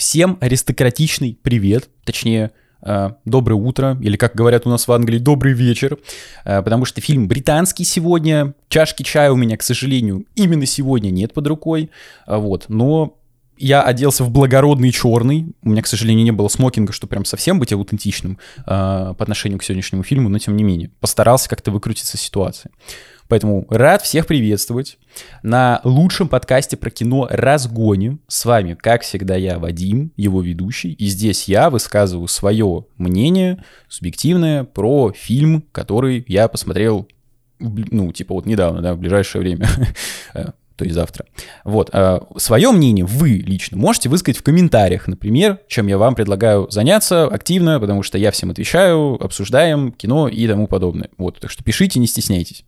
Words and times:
Всем 0.00 0.38
аристократичный 0.40 1.38
привет, 1.42 1.90
точнее, 2.04 2.52
э, 2.80 3.10
доброе 3.26 3.56
утро, 3.56 3.98
или, 4.00 4.16
как 4.16 4.34
говорят 4.34 4.66
у 4.66 4.70
нас 4.70 4.88
в 4.88 4.92
Англии, 4.92 5.18
добрый 5.18 5.52
вечер, 5.52 5.98
э, 6.46 6.62
потому 6.62 6.86
что 6.86 7.02
фильм 7.02 7.28
британский 7.28 7.84
сегодня, 7.84 8.54
чашки 8.70 9.02
чая 9.02 9.30
у 9.30 9.36
меня, 9.36 9.58
к 9.58 9.62
сожалению, 9.62 10.24
именно 10.36 10.64
сегодня 10.64 11.10
нет 11.10 11.34
под 11.34 11.46
рукой, 11.48 11.90
э, 12.26 12.34
вот, 12.34 12.64
но 12.68 13.18
я 13.58 13.82
оделся 13.82 14.24
в 14.24 14.30
благородный 14.30 14.90
черный. 14.90 15.52
У 15.62 15.68
меня, 15.68 15.82
к 15.82 15.86
сожалению, 15.86 16.24
не 16.24 16.30
было 16.30 16.48
смокинга, 16.48 16.94
чтобы 16.94 17.10
прям 17.10 17.26
совсем 17.26 17.58
быть 17.58 17.74
аутентичным 17.74 18.38
э, 18.56 18.64
по 18.64 19.16
отношению 19.18 19.58
к 19.58 19.64
сегодняшнему 19.64 20.02
фильму, 20.02 20.30
но 20.30 20.38
тем 20.38 20.56
не 20.56 20.64
менее. 20.64 20.90
Постарался 21.00 21.50
как-то 21.50 21.70
выкрутиться 21.70 22.16
из 22.16 22.22
ситуации. 22.22 22.70
Поэтому 23.30 23.64
рад 23.70 24.02
всех 24.02 24.26
приветствовать 24.26 24.98
на 25.44 25.80
лучшем 25.84 26.26
подкасте 26.26 26.76
про 26.76 26.90
кино 26.90 27.28
«Разгоне». 27.30 28.18
С 28.26 28.44
вами, 28.44 28.74
как 28.74 29.02
всегда, 29.02 29.36
я, 29.36 29.60
Вадим, 29.60 30.10
его 30.16 30.42
ведущий. 30.42 30.94
И 30.94 31.06
здесь 31.06 31.44
я 31.44 31.70
высказываю 31.70 32.26
свое 32.26 32.86
мнение, 32.98 33.62
субъективное, 33.88 34.64
про 34.64 35.12
фильм, 35.16 35.62
который 35.70 36.24
я 36.26 36.48
посмотрел 36.48 37.06
ну, 37.60 38.10
типа 38.10 38.34
вот 38.34 38.46
недавно, 38.46 38.82
да, 38.82 38.94
в 38.94 38.98
ближайшее 38.98 39.42
время. 39.42 39.68
то 40.80 40.84
есть 40.84 40.94
завтра. 40.94 41.26
Вот. 41.62 41.90
А, 41.92 42.26
свое 42.36 42.72
мнение 42.72 43.04
вы 43.04 43.32
лично 43.32 43.76
можете 43.76 44.08
высказать 44.08 44.38
в 44.38 44.42
комментариях, 44.42 45.06
например, 45.06 45.60
чем 45.68 45.86
я 45.86 45.98
вам 45.98 46.16
предлагаю 46.16 46.68
заняться 46.70 47.26
активно, 47.26 47.78
потому 47.78 48.02
что 48.02 48.18
я 48.18 48.32
всем 48.32 48.50
отвечаю, 48.50 49.22
обсуждаем 49.22 49.92
кино 49.92 50.26
и 50.26 50.48
тому 50.48 50.66
подобное. 50.66 51.10
Вот, 51.16 51.38
так 51.38 51.50
что 51.50 51.62
пишите, 51.62 52.00
не 52.00 52.08
стесняйтесь. 52.08 52.64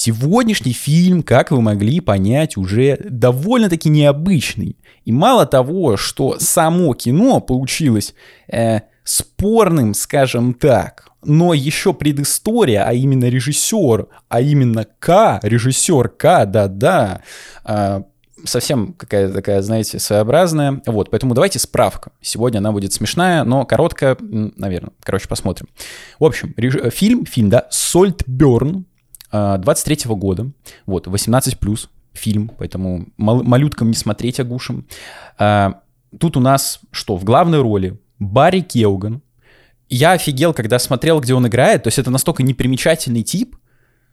Сегодняшний 0.00 0.74
фильм, 0.74 1.24
как 1.24 1.50
вы 1.50 1.60
могли 1.60 1.98
понять, 1.98 2.56
уже 2.56 2.98
довольно-таки 3.00 3.88
необычный. 3.88 4.76
И 5.04 5.10
мало 5.10 5.44
того, 5.44 5.96
что 5.96 6.38
само 6.38 6.94
кино 6.94 7.40
получилось 7.40 8.14
э, 8.46 8.82
спорным, 9.02 9.94
скажем 9.94 10.54
так, 10.54 11.08
но 11.24 11.52
еще 11.52 11.92
предыстория, 11.94 12.84
а 12.86 12.92
именно 12.92 13.24
режиссер, 13.24 14.06
а 14.28 14.40
именно 14.40 14.86
К, 15.00 15.40
режиссер 15.42 16.10
К, 16.10 16.46
да-да, 16.46 17.22
а, 17.64 18.04
совсем 18.44 18.92
какая-то 18.92 19.34
такая, 19.34 19.62
знаете, 19.62 19.98
своеобразная. 19.98 20.80
Вот, 20.86 21.10
поэтому 21.10 21.34
давайте 21.34 21.58
справка. 21.58 22.12
Сегодня 22.20 22.58
она 22.58 22.70
будет 22.70 22.92
смешная, 22.92 23.42
но 23.42 23.66
короткая, 23.66 24.16
наверное. 24.20 24.92
Короче, 25.02 25.26
посмотрим. 25.26 25.66
В 26.20 26.24
общем, 26.24 26.54
реж... 26.56 26.76
фильм, 26.94 27.26
фильм, 27.26 27.48
да, 27.48 27.66
Сольтберн 27.72 28.86
23 29.32 29.96
-го 30.06 30.16
года, 30.16 30.50
вот, 30.86 31.06
18+, 31.06 31.88
фильм, 32.18 32.50
поэтому 32.58 33.06
мал... 33.16 33.42
малюткам 33.42 33.88
не 33.88 33.94
смотреть 33.94 34.40
огушим. 34.40 34.86
А, 35.38 35.80
тут 36.18 36.36
у 36.36 36.40
нас 36.40 36.80
что, 36.90 37.16
в 37.16 37.24
главной 37.24 37.60
роли 37.60 37.98
Барри 38.18 38.60
Кеуган, 38.60 39.22
я 39.88 40.12
офигел, 40.12 40.52
когда 40.52 40.78
смотрел, 40.78 41.20
где 41.20 41.34
он 41.34 41.46
играет. 41.46 41.84
То 41.84 41.88
есть 41.88 41.98
это 41.98 42.10
настолько 42.10 42.42
непримечательный 42.42 43.22
тип, 43.22 43.56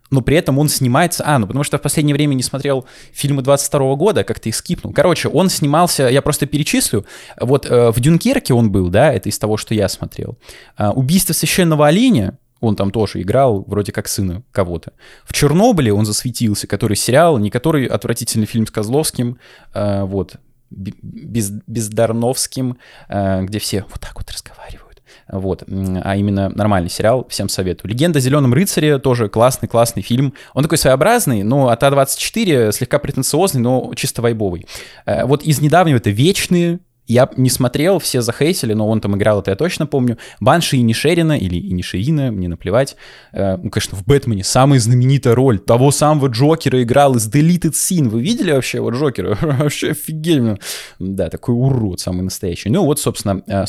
но 0.10 0.22
при 0.22 0.38
этом 0.38 0.58
он 0.58 0.70
снимается... 0.70 1.24
А, 1.26 1.38
ну 1.40 1.48
потому 1.48 1.64
что 1.64 1.78
в 1.78 1.82
последнее 1.82 2.16
время 2.16 2.36
не 2.36 2.44
смотрел 2.44 2.86
фильмы 3.12 3.42
22 3.42 3.96
года, 3.96 4.24
как-то 4.24 4.50
их 4.50 4.56
скипнул. 4.56 4.94
Короче, 4.94 5.28
он 5.28 5.50
снимался, 5.50 6.08
я 6.08 6.22
просто 6.22 6.46
перечислю. 6.46 7.06
Вот 7.40 7.66
э, 7.66 7.92
в 7.92 8.00
«Дюнкерке» 8.00 8.54
он 8.54 8.72
был, 8.72 8.90
да, 8.90 9.12
это 9.12 9.30
из 9.30 9.40
того, 9.40 9.58
что 9.58 9.74
я 9.74 9.90
смотрел. 9.90 10.38
Э, 10.78 10.90
«Убийство 10.90 11.34
священного 11.34 11.88
оленя», 11.88 12.38
он 12.66 12.76
там 12.76 12.92
тоже 12.92 13.22
играл 13.22 13.64
вроде 13.68 13.92
как 13.92 14.08
сына 14.08 14.44
кого-то. 14.52 14.94
В 15.24 15.34
«Чернобыле» 15.34 15.94
он 15.94 16.06
засветился, 16.06 16.68
который 16.68 16.98
сериал, 16.98 17.38
не 17.38 17.50
который 17.50 17.86
отвратительный 17.86 18.46
фильм 18.46 18.68
с 18.68 18.72
Козловским, 18.72 19.38
э, 19.74 20.04
вот, 20.04 20.36
без, 20.70 21.52
Бездарновским, 21.68 22.78
э, 23.08 23.44
где 23.44 23.60
все 23.60 23.86
вот 23.90 24.00
так 24.00 24.16
вот 24.16 24.30
разговаривают 24.32 24.86
вот, 25.28 25.64
а 25.68 26.16
именно 26.16 26.50
нормальный 26.50 26.90
сериал, 26.90 27.26
всем 27.30 27.50
советую. 27.50 27.90
«Легенда 27.90 28.20
о 28.20 28.22
зеленом 28.22 28.54
рыцаре» 28.54 29.00
тоже 29.00 29.28
классный-классный 29.28 30.04
фильм. 30.04 30.34
Он 30.54 30.64
такой 30.64 30.78
своеобразный, 30.78 31.44
но 31.44 31.70
от 31.70 31.82
А24 31.82 32.72
слегка 32.72 33.00
претенциозный, 33.00 33.62
но 33.62 33.92
чисто 33.96 34.22
вайбовый. 34.22 34.68
Э, 35.06 35.26
вот 35.26 35.44
из 35.44 35.62
недавнего 35.62 35.98
это 35.98 36.12
«Вечные», 36.12 36.80
я 37.08 37.30
не 37.38 37.50
смотрел, 37.50 38.00
все 38.00 38.22
захейтили, 38.22 38.74
но 38.74 38.88
он 38.90 39.00
там 39.00 39.16
играл, 39.16 39.42
это 39.42 39.52
я 39.52 39.58
точно 39.58 39.86
помню. 39.86 40.18
Банши 40.40 40.78
и 40.78 40.82
Нишерина, 40.82 41.38
или 41.38 41.58
и 41.58 41.72
Нишерина, 41.72 42.32
мне 42.32 42.48
наплевать. 42.48 42.96
Э, 43.32 43.58
ну, 43.58 43.70
конечно, 43.70 43.98
в 43.98 44.04
«Бэтмене» 44.06 44.44
самая 44.44 44.80
знаменитая 44.80 45.36
роль 45.36 45.60
того 45.60 45.92
самого 45.92 46.28
Джокера 46.28 46.82
играл 46.82 47.16
из 47.16 47.30
Deleted 47.30 47.74
Scene. 47.74 48.10
Вы 48.10 48.22
видели 48.22 48.52
вообще 48.52 48.78
его 48.80 48.90
Джокера? 48.90 49.38
вообще 49.42 49.92
офигенно. 49.92 50.58
Да, 51.00 51.30
такой 51.30 51.56
урод 51.56 52.00
самый 52.00 52.22
настоящий. 52.22 52.70
Ну 52.70 52.84
вот, 52.84 53.00
собственно, 53.00 53.42
э. 53.48 53.66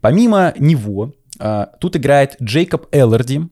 Помимо 0.00 0.54
него, 0.58 1.14
э, 1.40 1.66
тут 1.80 1.96
играет 1.96 2.36
Джейкоб 2.40 2.86
Элларди, 2.92 3.48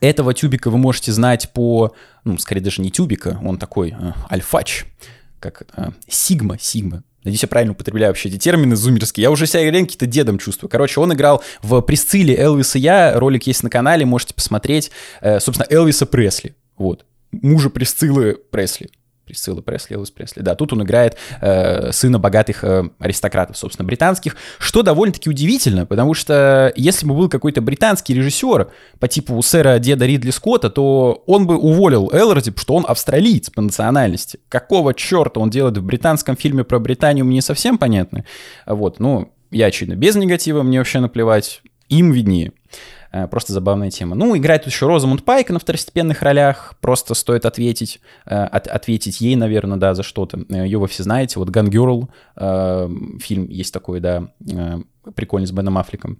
этого 0.00 0.34
тюбика 0.34 0.70
вы 0.70 0.78
можете 0.78 1.12
знать 1.12 1.50
по, 1.52 1.94
ну, 2.24 2.38
скорее 2.38 2.62
даже 2.62 2.82
не 2.82 2.90
тюбика, 2.90 3.38
он 3.44 3.58
такой 3.58 3.90
э, 3.90 4.12
альфач, 4.30 4.86
как 5.38 5.66
Сигма, 6.08 6.58
Сигма, 6.58 7.04
Надеюсь, 7.24 7.42
я 7.42 7.48
правильно 7.48 7.72
употребляю 7.72 8.10
вообще 8.10 8.28
эти 8.28 8.38
термины 8.38 8.74
зумерские. 8.74 9.22
Я 9.22 9.30
уже 9.30 9.46
себя 9.46 9.62
реально 9.62 9.86
какие-то 9.86 10.06
дедом 10.06 10.38
чувствую. 10.38 10.68
Короче, 10.70 11.00
он 11.00 11.12
играл 11.12 11.42
в 11.62 11.80
«Присцилле 11.82 12.36
Элвиса 12.36 12.78
я». 12.78 13.18
Ролик 13.18 13.46
есть 13.46 13.62
на 13.62 13.70
канале, 13.70 14.04
можете 14.04 14.34
посмотреть. 14.34 14.90
Э, 15.20 15.38
собственно, 15.38 15.66
Элвиса 15.70 16.06
Пресли. 16.06 16.56
Вот. 16.76 17.04
Мужа 17.30 17.70
Присциллы 17.70 18.36
Пресли. 18.50 18.90
Присцилла 19.32 19.62
Пресли, 19.62 19.94
Элвис 19.94 20.10
Пресли. 20.10 20.42
Да, 20.42 20.54
тут 20.54 20.74
он 20.74 20.82
играет 20.82 21.16
э, 21.40 21.90
сына 21.90 22.18
богатых 22.18 22.64
э, 22.64 22.90
аристократов, 22.98 23.56
собственно, 23.56 23.86
британских, 23.86 24.36
что 24.58 24.82
довольно-таки 24.82 25.30
удивительно, 25.30 25.86
потому 25.86 26.12
что 26.12 26.70
если 26.76 27.06
бы 27.06 27.14
был 27.14 27.30
какой-то 27.30 27.62
британский 27.62 28.12
режиссер 28.12 28.70
по 29.00 29.08
типу 29.08 29.40
сэра 29.40 29.78
деда 29.78 30.04
Ридли 30.04 30.30
Скотта, 30.30 30.68
то 30.68 31.22
он 31.26 31.46
бы 31.46 31.56
уволил 31.56 32.10
Элларди, 32.12 32.52
что 32.54 32.74
он 32.74 32.84
австралиец 32.86 33.48
по 33.48 33.62
национальности. 33.62 34.38
Какого 34.50 34.92
черта 34.92 35.40
он 35.40 35.48
делает 35.48 35.78
в 35.78 35.82
британском 35.82 36.36
фильме 36.36 36.62
про 36.62 36.78
Британию, 36.78 37.24
мне 37.24 37.36
не 37.36 37.40
совсем 37.40 37.78
понятно. 37.78 38.26
Вот, 38.66 39.00
ну, 39.00 39.32
я, 39.50 39.66
очевидно, 39.66 39.94
без 39.94 40.14
негатива, 40.14 40.62
мне 40.62 40.76
вообще 40.76 41.00
наплевать, 41.00 41.62
им 41.88 42.12
виднее. 42.12 42.52
Э, 43.12 43.28
просто 43.28 43.52
забавная 43.52 43.90
тема. 43.90 44.16
Ну, 44.16 44.36
играет 44.36 44.66
еще 44.66 44.86
Розамунд 44.86 45.24
Пайк 45.24 45.50
на 45.50 45.58
второстепенных 45.58 46.22
ролях. 46.22 46.74
Просто 46.80 47.14
стоит 47.14 47.44
ответить, 47.44 48.00
э, 48.26 48.34
от, 48.34 48.66
ответить 48.66 49.20
ей, 49.20 49.36
наверное, 49.36 49.76
да, 49.76 49.94
за 49.94 50.02
что-то. 50.02 50.44
Э, 50.48 50.64
Ее 50.64 50.78
вы 50.78 50.88
все 50.88 51.02
знаете. 51.02 51.38
Вот 51.38 51.48
Gun 51.50 51.68
Girl, 51.68 52.08
фильм 53.20 53.48
есть 53.48 53.72
такой, 53.74 54.00
да, 54.00 54.28
прикольный 55.14 55.46
с 55.46 55.52
Беном 55.52 55.76
Аффлеком. 55.76 56.18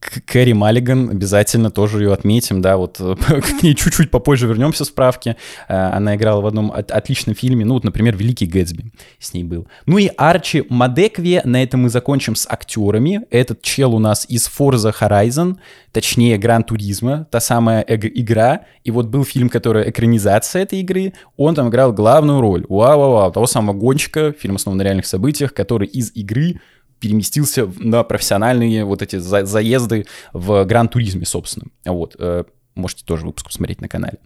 Кэрри 0.00 0.52
Маллиган, 0.52 1.10
обязательно 1.10 1.70
тоже 1.70 2.02
ее 2.02 2.12
отметим, 2.12 2.62
да, 2.62 2.76
вот 2.76 2.98
к 2.98 3.62
ней 3.62 3.74
чуть-чуть 3.74 4.10
попозже 4.10 4.46
вернемся 4.46 4.84
в 4.84 4.86
справке. 4.86 5.36
Э, 5.68 5.90
она 5.90 6.14
играла 6.14 6.40
в 6.40 6.46
одном 6.46 6.70
от, 6.70 6.90
отличном 6.90 7.34
фильме, 7.34 7.64
ну 7.64 7.74
вот, 7.74 7.84
например, 7.84 8.16
«Великий 8.16 8.46
Гэтсби» 8.46 8.92
с 9.18 9.34
ней 9.34 9.44
был. 9.44 9.66
Ну 9.86 9.98
и 9.98 10.08
Арчи 10.16 10.64
Мадекве, 10.68 11.42
на 11.44 11.62
этом 11.62 11.82
мы 11.82 11.88
закончим 11.88 12.36
с 12.36 12.46
актерами. 12.48 13.22
Этот 13.30 13.60
чел 13.62 13.94
у 13.94 13.98
нас 13.98 14.24
из 14.28 14.48
Forza 14.48 14.94
Horizon, 14.98 15.56
точнее, 15.92 16.38
Гран 16.38 16.62
Туризма, 16.62 17.26
та 17.30 17.40
самая 17.40 17.82
игра. 17.82 18.66
И 18.84 18.90
вот 18.90 19.06
был 19.06 19.24
фильм, 19.24 19.48
который 19.48 19.90
экранизация 19.90 20.62
этой 20.62 20.80
игры, 20.80 21.12
он 21.36 21.54
там 21.54 21.68
играл 21.68 21.92
главную 21.92 22.40
роль. 22.40 22.64
Вау-вау-вау, 22.68 23.32
того 23.32 23.46
самого 23.46 23.76
гонщика, 23.76 24.32
фильм 24.32 24.56
основан 24.56 24.78
на 24.78 24.82
реальных 24.82 25.06
событиях, 25.06 25.52
который 25.52 25.88
из 25.88 26.12
игры 26.14 26.60
переместился 27.00 27.70
на 27.78 28.02
профессиональные 28.02 28.84
вот 28.84 29.02
эти 29.02 29.16
за 29.16 29.44
заезды 29.44 30.06
в 30.32 30.64
Гран-туризме, 30.64 31.26
собственно. 31.26 31.66
Вот, 31.84 32.16
э, 32.18 32.44
можете 32.74 33.04
тоже 33.04 33.26
выпуск 33.26 33.46
посмотреть 33.46 33.80
на 33.80 33.88
канале. 33.88 34.18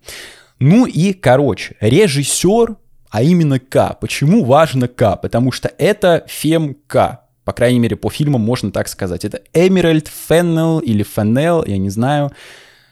Ну 0.58 0.86
и, 0.86 1.12
короче, 1.12 1.76
режиссер, 1.80 2.76
а 3.10 3.22
именно 3.22 3.58
К. 3.58 3.96
Почему 4.00 4.44
важно 4.44 4.88
К? 4.88 5.16
Потому 5.16 5.52
что 5.52 5.70
это 5.76 6.24
Фем 6.28 6.76
К. 6.86 7.20
По 7.44 7.52
крайней 7.52 7.80
мере, 7.80 7.96
по 7.96 8.08
фильмам 8.10 8.40
можно 8.40 8.70
так 8.70 8.88
сказать. 8.88 9.24
Это 9.24 9.42
Эмеральд 9.52 10.08
Феннел 10.08 10.78
или 10.78 11.02
Феннел, 11.02 11.64
я 11.64 11.78
не 11.78 11.90
знаю. 11.90 12.30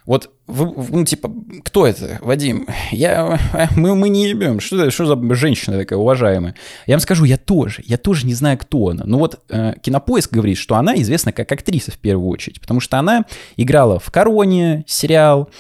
Вот, 0.07 0.31
вы, 0.47 0.73
ну, 0.91 1.05
типа, 1.05 1.31
кто 1.65 1.87
это, 1.87 2.19
Вадим? 2.23 2.67
Я, 2.91 3.39
мы, 3.77 3.95
мы 3.95 4.09
не 4.09 4.29
ебем. 4.29 4.61
Что, 4.61 4.91
что 4.91 5.07
за 5.07 5.35
женщина 5.35 5.79
такая 5.79 5.99
уважаемая? 5.99 6.55
Я 6.87 6.95
вам 6.95 7.01
скажу, 7.01 7.25
я 7.25 7.37
тоже. 7.37 7.83
Я 7.85 7.99
тоже 7.99 8.27
не 8.27 8.35
знаю, 8.35 8.59
кто 8.59 8.89
она. 8.89 9.05
Но 9.07 9.19
вот 9.19 9.41
э, 9.49 9.75
Кинопоиск 9.83 10.33
говорит, 10.33 10.59
что 10.59 10.77
она 10.77 10.97
известна 10.97 11.33
как 11.33 11.53
актриса 11.53 11.93
в 11.93 11.99
первую 11.99 12.29
очередь, 12.29 12.61
потому 12.61 12.81
что 12.81 12.99
она 12.99 13.25
играла 13.57 13.99
в 13.99 14.11
«Короне» 14.11 14.85
сериал, 14.87 15.51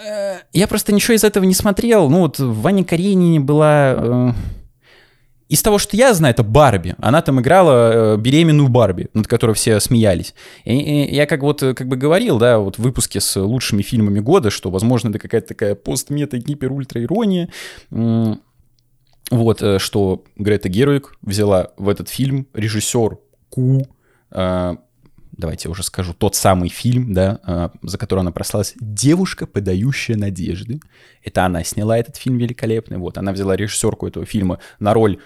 э, 0.00 0.36
я 0.52 0.68
просто 0.68 0.92
ничего 0.92 1.14
из 1.14 1.24
этого 1.24 1.44
не 1.44 1.54
смотрел. 1.54 2.10
Ну 2.10 2.20
вот 2.20 2.38
в 2.38 2.60
Ване 2.60 2.84
Каренине 2.84 3.40
была... 3.40 3.94
Э, 3.96 4.32
из 5.48 5.62
того, 5.62 5.78
что 5.78 5.96
я 5.96 6.14
знаю, 6.14 6.32
это 6.32 6.42
Барби. 6.42 6.94
Она 6.98 7.20
там 7.20 7.40
играла 7.40 8.14
э, 8.14 8.16
беременную 8.16 8.68
Барби, 8.68 9.08
над 9.12 9.26
которой 9.26 9.52
все 9.52 9.78
смеялись. 9.78 10.34
И, 10.64 10.76
и 10.76 11.14
я 11.14 11.26
как 11.26 11.42
вот 11.42 11.62
э, 11.62 11.74
как 11.74 11.86
бы 11.86 11.96
говорил, 11.96 12.38
да, 12.38 12.58
вот 12.58 12.76
в 12.76 12.82
выпуске 12.82 13.20
с 13.20 13.38
лучшими 13.38 13.82
фильмами 13.82 14.20
года, 14.20 14.50
что, 14.50 14.70
возможно, 14.70 15.10
это 15.10 15.18
какая-то 15.18 15.48
такая 15.48 15.74
пост-мета 15.74 16.38
гипер-ультра-ирония. 16.38 17.50
вот, 19.30 19.62
э, 19.62 19.78
что 19.78 20.24
Грета 20.36 20.68
Геруик 20.68 21.14
взяла 21.20 21.68
в 21.76 21.88
этот 21.88 22.08
фильм 22.08 22.46
режиссер 22.54 23.18
Ку, 23.50 23.86
давайте 24.30 25.68
я 25.68 25.70
уже 25.70 25.84
скажу, 25.84 26.12
тот 26.12 26.34
самый 26.34 26.68
фильм, 26.68 27.12
да, 27.12 27.70
за 27.82 27.98
который 27.98 28.20
она 28.20 28.32
прослалась, 28.32 28.74
«Девушка, 28.80 29.46
подающая 29.46 30.16
надежды». 30.16 30.80
Это 31.22 31.44
она 31.44 31.62
сняла 31.62 31.96
этот 31.96 32.16
фильм 32.16 32.38
великолепный, 32.38 32.98
вот, 32.98 33.16
она 33.16 33.32
взяла 33.32 33.54
режиссерку 33.54 34.08
этого 34.08 34.26
фильма 34.26 34.58
на 34.80 34.92
роль 34.92 35.20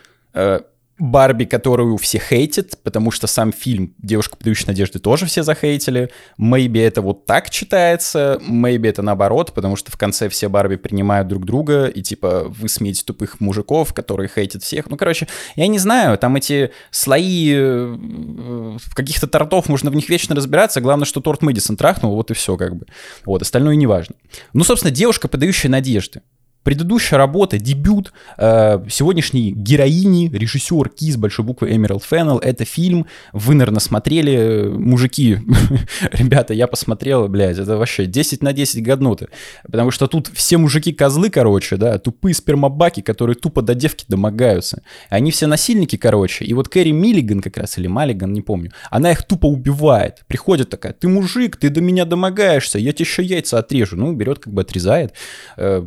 Барби, 0.99 1.45
которую 1.45 1.97
все 1.97 2.19
хейтят, 2.19 2.77
потому 2.83 3.13
что 3.13 3.29
сам 3.29 3.53
фильм 3.53 3.95
«Девушка, 3.99 4.37
подающая 4.37 4.67
надежды» 4.67 4.99
тоже 4.99 5.27
все 5.27 5.45
захейтили. 5.45 6.11
Maybe 6.41 6.81
это 6.81 7.03
вот 7.03 7.25
так 7.25 7.51
читается, 7.51 8.41
maybe 8.43 8.89
это 8.89 9.03
наоборот, 9.03 9.53
потому 9.55 9.77
что 9.77 9.93
в 9.93 9.97
конце 9.97 10.29
все 10.29 10.49
Барби 10.49 10.75
принимают 10.75 11.29
друг 11.29 11.45
друга, 11.45 11.87
и 11.87 12.03
типа 12.03 12.47
вы 12.49 12.69
смеете 12.69 13.05
тупых 13.05 13.41
мужиков, 13.41 13.95
которые 13.95 14.29
хейтят 14.29 14.65
всех. 14.65 14.91
Ну, 14.91 14.97
короче, 14.97 15.29
я 15.55 15.69
не 15.69 15.79
знаю, 15.79 16.19
там 16.19 16.35
эти 16.35 16.73
слои 16.91 17.53
э, 17.55 18.77
каких-то 18.95 19.29
тортов, 19.29 19.69
можно 19.69 19.91
в 19.91 19.95
них 19.95 20.09
вечно 20.09 20.35
разбираться, 20.35 20.81
главное, 20.81 21.07
что 21.07 21.21
торт 21.21 21.43
Мэдисон 21.43 21.77
трахнул, 21.77 22.17
вот 22.17 22.33
и 22.33 22.35
все 22.35 22.57
как 22.57 22.75
бы. 22.75 22.87
Вот, 23.25 23.43
остальное 23.43 23.77
не 23.77 23.87
важно. 23.87 24.17
Ну, 24.53 24.65
собственно, 24.65 24.93
«Девушка, 24.93 25.29
подающая 25.29 25.71
надежды». 25.71 26.23
Предыдущая 26.65 27.19
работа, 27.19 27.59
дебют 27.59 28.13
э, 28.37 28.85
сегодняшней 28.91 29.53
героини, 29.53 30.29
режиссер 30.29 30.91
Ки 30.91 31.11
с 31.11 31.17
большой 31.17 31.45
буквы 31.45 31.75
Эмералд 31.75 32.05
Феннел. 32.05 32.39
Это 32.39 32.65
фильм, 32.65 33.07
вы, 33.33 33.55
наверное, 33.55 33.81
смотрели, 33.81 34.69
мужики, 34.69 35.39
ребята, 36.13 36.53
я 36.53 36.67
посмотрел, 36.67 37.29
блядь, 37.29 37.59
это 37.59 37.77
вообще 37.79 38.07
10 38.07 38.43
на 38.43 38.53
10 38.53 38.83
годноты. 38.83 39.29
Потому 39.65 39.91
что 39.91 40.09
тут 40.09 40.29
все 40.35 40.59
мужики 40.59 40.93
козлы, 40.93 41.31
короче, 41.31 41.77
да, 41.77 41.99
тупые 41.99 42.35
спермобаки, 42.35 43.01
которые 43.01 43.37
тупо 43.37 43.63
до 43.63 43.75
девки 43.75 44.05
домогаются. 44.09 44.83
Они 45.09 45.31
все 45.31 45.47
насильники, 45.47 45.97
короче. 45.97 46.45
И 46.45 46.53
вот 46.55 46.69
Кэрри 46.69 46.91
Миллиган 46.91 47.41
как 47.41 47.57
раз, 47.57 47.79
или 47.79 47.87
Маллиган, 47.87 48.33
не 48.33 48.43
помню, 48.43 48.73
она 48.91 49.13
их 49.13 49.25
тупо 49.25 49.47
убивает. 49.47 50.25
Приходит 50.27 50.71
такая, 50.71 50.93
ты 50.93 51.09
мужик, 51.09 51.57
ты 51.57 51.71
до 51.71 51.81
меня 51.81 52.05
домогаешься, 52.05 52.79
я 52.79 52.93
тебе 52.93 53.05
еще 53.05 53.23
яйца 53.23 53.59
отрежу. 53.59 53.97
Ну, 53.97 54.13
берет, 54.13 54.41
как 54.41 54.53
бы 54.53 54.63
отрезает 54.63 55.15
э, 55.57 55.87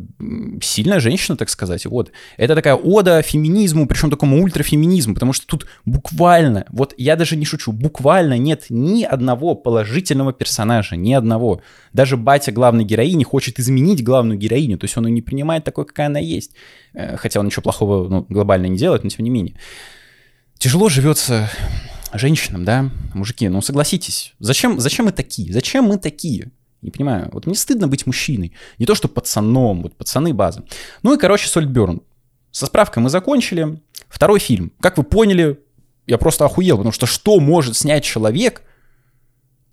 сильная 0.72 1.00
женщина, 1.00 1.36
так 1.36 1.48
сказать. 1.48 1.86
Вот. 1.86 2.12
Это 2.36 2.54
такая 2.54 2.74
ода 2.74 3.22
феминизму, 3.22 3.86
причем 3.86 4.10
такому 4.10 4.42
ультрафеминизму, 4.42 5.14
потому 5.14 5.32
что 5.32 5.46
тут 5.46 5.66
буквально, 5.84 6.64
вот 6.70 6.94
я 6.96 7.16
даже 7.16 7.36
не 7.36 7.44
шучу, 7.44 7.72
буквально 7.72 8.38
нет 8.38 8.66
ни 8.70 9.04
одного 9.04 9.54
положительного 9.54 10.32
персонажа, 10.32 10.96
ни 10.96 11.12
одного. 11.12 11.62
Даже 11.92 12.16
батя 12.16 12.52
главной 12.52 12.84
героини 12.84 13.24
хочет 13.24 13.60
изменить 13.60 14.02
главную 14.02 14.38
героиню, 14.38 14.78
то 14.78 14.84
есть 14.84 14.96
он 14.96 15.06
ее 15.06 15.12
не 15.12 15.22
принимает 15.22 15.64
такой, 15.64 15.84
какая 15.84 16.06
она 16.06 16.18
есть. 16.18 16.52
Э, 16.94 17.16
хотя 17.16 17.40
он 17.40 17.46
ничего 17.46 17.62
плохого 17.62 18.08
ну, 18.08 18.26
глобально 18.28 18.66
не 18.66 18.76
делает, 18.78 19.04
но 19.04 19.10
тем 19.10 19.24
не 19.24 19.30
менее. 19.30 19.56
Тяжело 20.58 20.88
живется 20.88 21.50
женщинам, 22.14 22.64
да, 22.64 22.90
мужики, 23.14 23.48
ну 23.48 23.60
согласитесь, 23.62 24.34
зачем, 24.38 24.80
зачем 24.80 25.06
мы 25.06 25.12
такие? 25.12 25.52
Зачем 25.52 25.84
мы 25.84 25.98
такие? 25.98 26.50
Не 26.82 26.90
понимаю. 26.90 27.30
Вот 27.32 27.46
мне 27.46 27.54
стыдно 27.54 27.88
быть 27.88 28.06
мужчиной. 28.06 28.52
Не 28.78 28.86
то, 28.86 28.94
что 28.94 29.08
пацаном. 29.08 29.82
Вот 29.82 29.96
пацаны 29.96 30.34
база. 30.34 30.64
Ну 31.02 31.14
и, 31.14 31.18
короче, 31.18 31.48
Сольтберн. 31.48 32.02
Со 32.50 32.66
справкой 32.66 33.02
мы 33.02 33.08
закончили. 33.08 33.80
Второй 34.08 34.40
фильм. 34.40 34.72
Как 34.80 34.98
вы 34.98 35.04
поняли, 35.04 35.60
я 36.06 36.18
просто 36.18 36.44
охуел, 36.44 36.76
потому 36.76 36.92
что 36.92 37.06
что 37.06 37.38
может 37.40 37.76
снять 37.76 38.04
человек, 38.04 38.62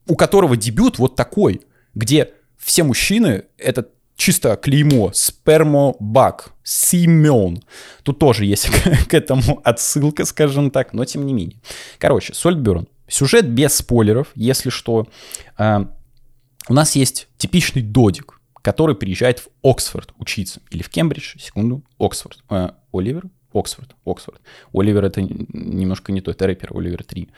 у 0.08 0.16
которого 0.16 0.56
дебют 0.56 1.00
вот 1.00 1.16
такой, 1.16 1.62
где 1.96 2.32
все 2.58 2.84
мужчины— 2.84 3.46
это 3.58 3.90
чисто 4.16 4.56
клеймо, 4.56 5.12
спермобак, 5.14 6.54
Симен. 6.64 7.64
Тут 8.04 8.20
тоже 8.20 8.46
есть 8.46 8.70
к 9.08 9.14
этому 9.14 9.62
отсылка, 9.64 10.26
скажем 10.26 10.70
так, 10.70 10.94
но 10.94 11.06
тем 11.06 11.26
не 11.26 11.34
менее. 11.34 11.58
Короче, 11.98 12.34
Сольтберн. 12.34 12.88
Сюжет 13.08 13.50
без 13.50 13.74
спойлеров, 13.76 14.28
если 14.36 14.70
что. 14.70 15.08
А, 15.58 15.92
у 16.68 16.74
нас 16.74 16.96
есть 16.96 17.28
типичный 17.38 17.82
додик, 17.82 18.40
который 18.62 18.96
приезжает 18.96 19.40
в 19.40 19.48
Оксфорд 19.64 20.14
учиться. 20.18 20.62
Или 20.72 20.84
в 20.84 20.90
Кембридж, 20.90 21.38
секунду, 21.40 21.84
Оксфорд. 21.98 22.44
Э, 22.50 22.72
Оливер? 22.92 23.26
Оксфорд, 23.54 23.96
Оксфорд. 24.06 24.42
Оливер 24.74 25.06
это 25.06 25.22
немножко 25.22 26.12
не 26.12 26.22
то, 26.22 26.32
это 26.32 26.46
рэпер 26.46 26.76
Оливер 26.76 27.04
3. 27.04 27.30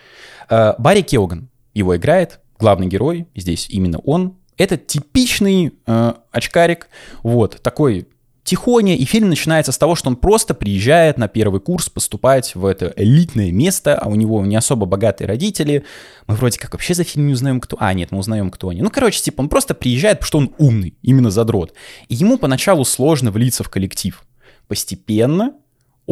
Э, 0.50 0.73
Барри 0.77 1.01
Кеоган 1.01 1.50
его 1.73 1.95
играет, 1.95 2.39
главный 2.59 2.88
герой, 2.88 3.27
здесь 3.35 3.69
именно 3.69 4.00
он. 4.00 4.38
Это 4.57 4.77
типичный 4.77 5.74
э, 5.85 6.13
очкарик, 6.31 6.89
вот, 7.24 7.62
такой 7.62 8.07
тихоня, 8.43 8.95
и 8.95 9.05
фильм 9.05 9.29
начинается 9.29 9.71
с 9.71 9.77
того, 9.77 9.95
что 9.95 10.09
он 10.09 10.15
просто 10.15 10.53
приезжает 10.53 11.17
на 11.17 11.27
первый 11.27 11.61
курс 11.61 11.89
поступать 11.89 12.55
в 12.55 12.65
это 12.65 12.93
элитное 12.95 13.51
место, 13.51 13.95
а 13.95 14.07
у 14.07 14.15
него 14.15 14.43
не 14.45 14.55
особо 14.55 14.85
богатые 14.85 15.27
родители. 15.27 15.85
Мы 16.27 16.35
вроде 16.35 16.59
как 16.59 16.73
вообще 16.73 16.93
за 16.93 17.03
фильм 17.03 17.27
не 17.27 17.33
узнаем, 17.33 17.59
кто... 17.59 17.77
А, 17.79 17.93
нет, 17.93 18.11
мы 18.11 18.19
узнаем, 18.19 18.49
кто 18.49 18.69
они. 18.69 18.81
Ну, 18.81 18.89
короче, 18.89 19.21
типа, 19.21 19.41
он 19.41 19.49
просто 19.49 19.73
приезжает, 19.73 20.19
потому 20.19 20.27
что 20.27 20.38
он 20.39 20.53
умный, 20.57 20.95
именно 21.01 21.29
задрот. 21.29 21.73
И 22.07 22.15
ему 22.15 22.38
поначалу 22.38 22.85
сложно 22.85 23.31
влиться 23.31 23.63
в 23.63 23.69
коллектив. 23.69 24.23
Постепенно 24.67 25.53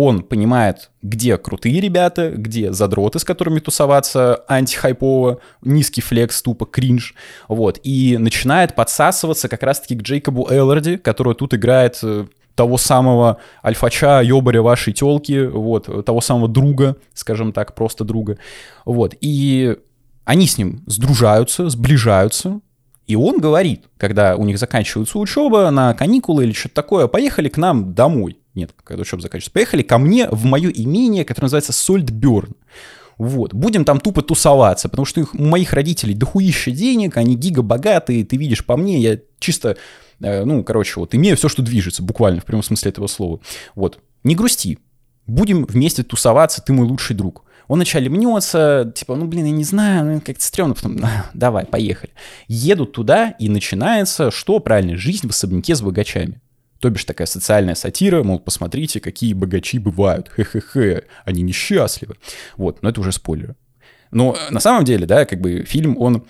он 0.02 0.24
понимает, 0.24 0.92
где 1.02 1.38
крутые 1.38 1.82
ребята, 1.82 2.32
где 2.32 2.72
задроты, 2.72 3.20
с 3.20 3.26
которыми 3.26 3.60
тусоваться 3.60 4.46
антихайпово, 4.48 5.40
низкий 5.62 6.02
флекс, 6.02 6.42
тупо 6.42 6.66
кринж, 6.66 7.16
вот, 7.50 7.80
и 7.84 8.18
начинает 8.18 8.76
подсасываться 8.76 9.50
как 9.50 9.62
раз-таки 9.64 9.96
к 9.96 10.02
Джейкобу 10.02 10.48
Элларди, 10.50 10.96
который 10.96 11.36
тут 11.36 11.54
играет 11.54 12.00
э, 12.02 12.28
того 12.56 12.78
самого 12.78 13.40
альфача, 13.64 14.22
ёбаря 14.22 14.62
вашей 14.62 14.94
телки, 14.94 15.46
вот, 15.46 16.06
того 16.06 16.22
самого 16.22 16.48
друга, 16.48 16.96
скажем 17.14 17.52
так, 17.52 17.76
просто 17.76 18.06
друга, 18.06 18.38
вот, 18.86 19.16
и 19.20 19.76
они 20.24 20.48
с 20.48 20.58
ним 20.58 20.82
сдружаются, 20.88 21.70
сближаются, 21.70 22.62
и 23.10 23.16
он 23.16 23.40
говорит, 23.40 23.86
когда 23.98 24.36
у 24.36 24.46
них 24.46 24.60
заканчивается 24.60 25.18
учеба 25.18 25.72
на 25.72 25.96
каникулы 25.96 26.44
или 26.44 26.54
что-то 26.54 26.76
такое, 26.76 27.08
поехали 27.08 27.50
к 27.50 27.58
нам 27.58 27.96
домой. 27.96 28.38
Нет, 28.60 28.72
когда 28.84 29.02
учеба 29.02 29.22
заканчивается. 29.22 29.52
Поехали 29.52 29.82
ко 29.82 29.98
мне 29.98 30.28
в 30.30 30.44
мое 30.46 30.70
имение, 30.70 31.24
которое 31.24 31.46
называется 31.46 31.72
Сольдберн. 31.72 32.56
Вот. 33.18 33.54
Будем 33.54 33.86
там 33.86 34.00
тупо 34.00 34.22
тусоваться, 34.22 34.90
потому 34.90 35.06
что 35.06 35.22
их, 35.22 35.34
у 35.34 35.44
моих 35.44 35.74
родителей 35.74 36.14
дохуища 36.14 36.72
денег, 36.72 37.18
они 37.18 37.36
гига 37.36 37.62
богатые, 37.62 38.26
ты 38.26 38.38
видишь 38.38 38.66
по 38.66 38.78
мне, 38.78 39.00
я 39.00 39.20
чисто, 39.40 39.78
э, 40.22 40.44
ну, 40.44 40.64
короче, 40.64 41.00
вот, 41.00 41.16
имею 41.16 41.36
все, 41.38 41.50
что 41.50 41.62
движется, 41.62 42.04
буквально, 42.04 42.42
в 42.42 42.46
прямом 42.46 42.64
смысле 42.64 42.92
этого 42.92 43.08
слова. 43.08 43.40
Вот. 43.76 44.00
Не 44.24 44.36
грусти. 44.36 44.80
Будем 45.28 45.66
вместе 45.66 46.04
тусоваться, 46.04 46.62
ты 46.62 46.74
мой 46.74 46.88
лучший 46.88 47.16
друг. 47.16 47.46
Он 47.68 47.78
вначале 47.78 48.10
мнется, 48.10 48.92
типа, 48.96 49.16
ну, 49.16 49.28
блин, 49.28 49.46
я 49.46 49.52
не 49.52 49.64
знаю, 49.64 50.06
ну, 50.06 50.22
как-то 50.22 50.44
стрёмно, 50.44 50.74
потом, 50.74 51.00
давай, 51.34 51.66
поехали. 51.66 52.14
Едут 52.48 52.94
туда, 52.94 53.32
и 53.38 53.48
начинается, 53.48 54.32
что 54.32 54.60
правильно, 54.60 54.98
жизнь 54.98 55.28
в 55.28 55.30
особняке 55.30 55.76
с 55.76 55.82
богачами. 55.82 56.42
То 56.80 56.90
бишь 56.90 57.04
такая 57.04 57.28
социальная 57.28 57.76
сатира, 57.76 58.24
мол, 58.24 58.40
посмотрите, 58.40 59.00
какие 59.02 59.34
богачи 59.34 59.80
бывают, 59.80 60.30
хе-хе-хе, 60.36 61.04
они 61.26 61.42
несчастливы. 61.42 62.16
Вот, 62.56 62.82
но 62.82 62.90
это 62.90 63.02
уже 63.02 63.12
спойлеры. 63.12 63.56
Но 64.12 64.38
на 64.50 64.60
самом 64.60 64.86
деле, 64.86 65.06
да, 65.06 65.26
как 65.26 65.42
бы 65.42 65.64
фильм, 65.64 65.98
он... 65.98 66.26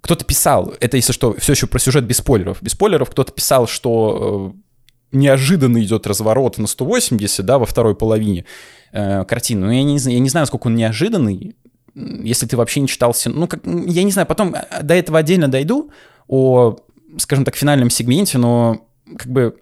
Кто-то 0.00 0.24
писал, 0.24 0.74
это 0.78 0.96
если 0.96 1.12
что, 1.12 1.34
все 1.38 1.52
еще 1.52 1.66
про 1.66 1.80
сюжет 1.80 2.04
без 2.04 2.18
спойлеров. 2.18 2.62
Без 2.62 2.72
спойлеров 2.72 3.10
кто-то 3.10 3.32
писал, 3.32 3.66
что 3.66 4.54
э, 4.54 5.16
неожиданно 5.16 5.82
идет 5.82 6.06
разворот 6.06 6.56
на 6.58 6.68
180, 6.68 7.44
да, 7.44 7.58
во 7.58 7.66
второй 7.66 7.96
половине 7.96 8.44
э, 8.92 9.24
картины. 9.24 9.66
Но 9.66 9.72
я 9.72 9.82
не, 9.82 9.98
я 9.98 10.20
не 10.20 10.28
знаю, 10.28 10.46
сколько 10.46 10.68
он 10.68 10.76
неожиданный, 10.76 11.56
если 11.94 12.46
ты 12.46 12.56
вообще 12.56 12.80
не 12.80 12.86
читал... 12.86 13.14
Ну, 13.26 13.48
как, 13.48 13.66
я 13.66 14.04
не 14.04 14.12
знаю, 14.12 14.28
потом 14.28 14.54
э, 14.54 14.82
до 14.82 14.94
этого 14.94 15.18
отдельно 15.18 15.48
дойду, 15.48 15.90
о, 16.28 16.76
скажем 17.18 17.44
так, 17.44 17.56
финальном 17.56 17.90
сегменте, 17.90 18.38
но 18.38 18.86
как 19.16 19.26
бы 19.26 19.56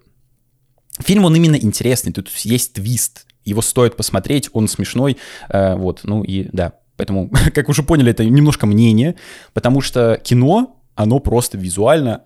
Фильм, 0.99 1.25
он 1.25 1.35
именно 1.35 1.55
интересный, 1.55 2.13
тут 2.13 2.29
есть 2.29 2.73
твист, 2.73 3.25
его 3.45 3.61
стоит 3.61 3.95
посмотреть, 3.95 4.49
он 4.53 4.67
смешной, 4.67 5.17
э, 5.49 5.75
вот, 5.75 6.01
ну 6.03 6.23
и 6.23 6.49
да, 6.51 6.73
поэтому, 6.97 7.29
как 7.53 7.69
уже 7.69 7.83
поняли, 7.83 8.11
это 8.11 8.25
немножко 8.25 8.65
мнение, 8.65 9.15
потому 9.53 9.81
что 9.81 10.19
кино, 10.23 10.75
оно 10.95 11.19
просто 11.19 11.57
визуально 11.57 12.23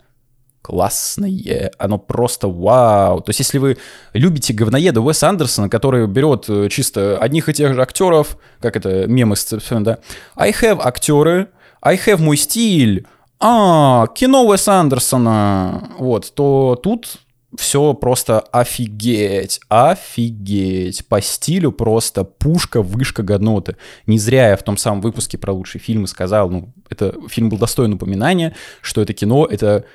классное, 0.61 1.71
оно 1.77 1.97
просто 1.97 2.47
вау. 2.47 3.21
То 3.21 3.31
есть, 3.31 3.39
если 3.39 3.57
вы 3.57 3.77
любите 4.13 4.53
говноеда 4.53 5.01
Уэса 5.01 5.29
Андерсона, 5.29 5.69
который 5.69 6.07
берет 6.07 6.45
э, 6.49 6.69
чисто 6.69 7.17
одних 7.17 7.49
и 7.49 7.53
тех 7.53 7.73
же 7.73 7.81
актеров, 7.81 8.37
как 8.59 8.75
это 8.75 9.07
мемы, 9.07 9.35
да, 9.71 9.99
I 10.35 10.51
have 10.51 10.79
актеры, 10.83 11.49
I 11.81 11.97
have 11.97 12.21
мой 12.21 12.37
стиль, 12.37 13.07
а, 13.39 14.07
кино 14.13 14.45
Уэса 14.45 14.79
Андерсона, 14.79 15.89
вот, 15.97 16.31
то 16.35 16.79
тут 16.81 17.17
все 17.57 17.93
просто 17.93 18.39
офигеть, 18.39 19.59
офигеть. 19.69 21.05
По 21.07 21.21
стилю 21.21 21.71
просто 21.71 22.23
пушка, 22.23 22.81
вышка 22.81 23.23
годноты. 23.23 23.75
Не 24.05 24.17
зря 24.17 24.49
я 24.49 24.57
в 24.57 24.63
том 24.63 24.77
самом 24.77 25.01
выпуске 25.01 25.37
про 25.37 25.51
лучшие 25.53 25.81
фильмы 25.81 26.07
сказал, 26.07 26.49
ну, 26.49 26.73
это 26.89 27.15
фильм 27.29 27.49
был 27.49 27.57
достоин 27.57 27.93
упоминания, 27.93 28.55
что 28.81 29.01
это 29.01 29.13
кино, 29.13 29.45
это, 29.45 29.85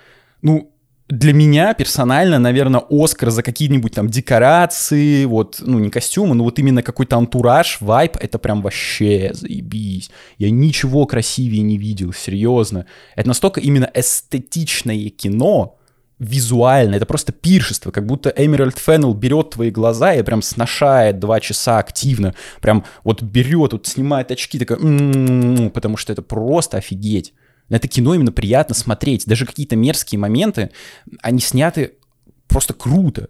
ну, 0.43 0.73
для 1.09 1.33
меня 1.33 1.73
персонально, 1.75 2.39
наверное, 2.41 2.83
Оскар 2.91 3.31
за 3.31 3.45
какие-нибудь 3.45 3.95
там 3.95 4.09
декорации, 4.09 5.25
вот, 5.25 5.59
ну, 5.61 5.79
не 5.79 5.89
костюмы, 5.89 6.35
но 6.35 6.43
вот 6.43 6.59
именно 6.59 6.83
какой-то 6.83 7.17
антураж, 7.17 7.81
вайп, 7.81 8.17
это 8.17 8.39
прям 8.39 8.61
вообще 8.61 9.31
заебись. 9.33 10.11
Я 10.37 10.51
ничего 10.51 11.07
красивее 11.07 11.63
не 11.63 11.79
видел, 11.79 12.13
серьезно. 12.13 12.87
Это 13.15 13.29
настолько 13.29 13.61
именно 13.61 13.89
эстетичное 13.95 15.11
кино, 15.11 15.79
визуально, 16.19 16.95
это 16.95 17.07
просто 17.07 17.33
пиршество, 17.33 17.91
как 17.91 18.07
будто 18.07 18.33
Эмеральд 18.35 18.79
Феннел 18.79 19.13
берет 19.13 19.51
твои 19.51 19.71
глаза 19.71 20.15
и 20.15 20.23
прям 20.23 20.43
сношает 20.43 21.19
два 21.19 21.41
часа 21.41 21.79
активно, 21.79 22.35
прям 22.61 22.85
вот 23.05 23.23
берет, 23.23 23.73
вот 23.73 23.87
снимает 23.87 24.31
очки, 24.31 24.59
такая, 24.59 24.79
м-м-м", 24.79 25.71
потому 25.71 25.97
что 25.97 26.13
это 26.13 26.23
просто 26.23 26.79
офигеть. 26.79 27.35
Это 27.69 27.89
кино 27.89 28.15
именно 28.15 28.33
приятно 28.33 28.75
смотреть. 28.75 29.27
Даже 29.27 29.45
какие-то 29.45 29.77
мерзкие 29.77 30.19
моменты, 30.19 30.71
они 31.21 31.41
сняты 31.41 31.95
просто 32.47 32.75
круто. 32.75 33.29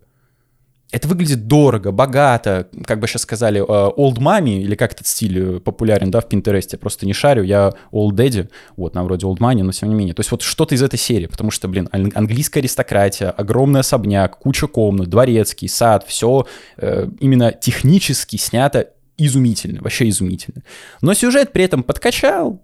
Это 0.92 1.08
выглядит 1.08 1.48
дорого, 1.48 1.90
богато, 1.90 2.68
как 2.84 3.00
бы 3.00 3.08
сейчас 3.08 3.22
сказали, 3.22 3.60
э, 3.60 3.64
old 3.64 4.18
money, 4.18 4.60
или 4.60 4.76
как 4.76 4.92
этот 4.92 5.08
стиль 5.08 5.56
э, 5.56 5.60
популярен, 5.60 6.12
да, 6.12 6.20
в 6.20 6.28
Пинтересте, 6.28 6.76
просто 6.76 7.06
не 7.06 7.12
шарю, 7.12 7.42
я 7.42 7.72
old 7.90 8.12
daddy, 8.12 8.48
вот, 8.76 8.94
нам 8.94 9.06
вроде 9.06 9.26
old 9.26 9.38
money, 9.38 9.64
но 9.64 9.72
тем 9.72 9.88
не 9.88 9.96
менее. 9.96 10.14
То 10.14 10.20
есть 10.20 10.30
вот 10.30 10.42
что-то 10.42 10.76
из 10.76 10.82
этой 10.82 10.98
серии, 10.98 11.26
потому 11.26 11.50
что, 11.50 11.66
блин, 11.66 11.88
английская 11.90 12.60
аристократия, 12.60 13.30
огромный 13.30 13.80
особняк, 13.80 14.38
куча 14.38 14.68
комнат, 14.68 15.08
дворецкий, 15.08 15.68
сад, 15.68 16.04
все 16.06 16.46
э, 16.76 17.08
именно 17.18 17.50
технически 17.50 18.36
снято 18.36 18.90
изумительно, 19.18 19.82
вообще 19.82 20.08
изумительно. 20.08 20.62
Но 21.00 21.14
сюжет 21.14 21.52
при 21.52 21.64
этом 21.64 21.82
подкачал, 21.82 22.62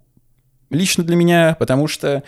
лично 0.69 1.03
для 1.03 1.17
меня, 1.17 1.57
потому 1.59 1.87
что 1.87 2.23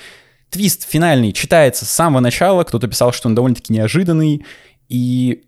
твист 0.50 0.88
финальный 0.88 1.32
читается 1.32 1.86
с 1.86 1.90
самого 1.90 2.20
начала, 2.20 2.64
кто-то 2.64 2.88
писал, 2.88 3.14
что 3.14 3.30
он 3.30 3.36
довольно-таки 3.36 3.72
неожиданный, 3.74 4.46
и 4.90 5.44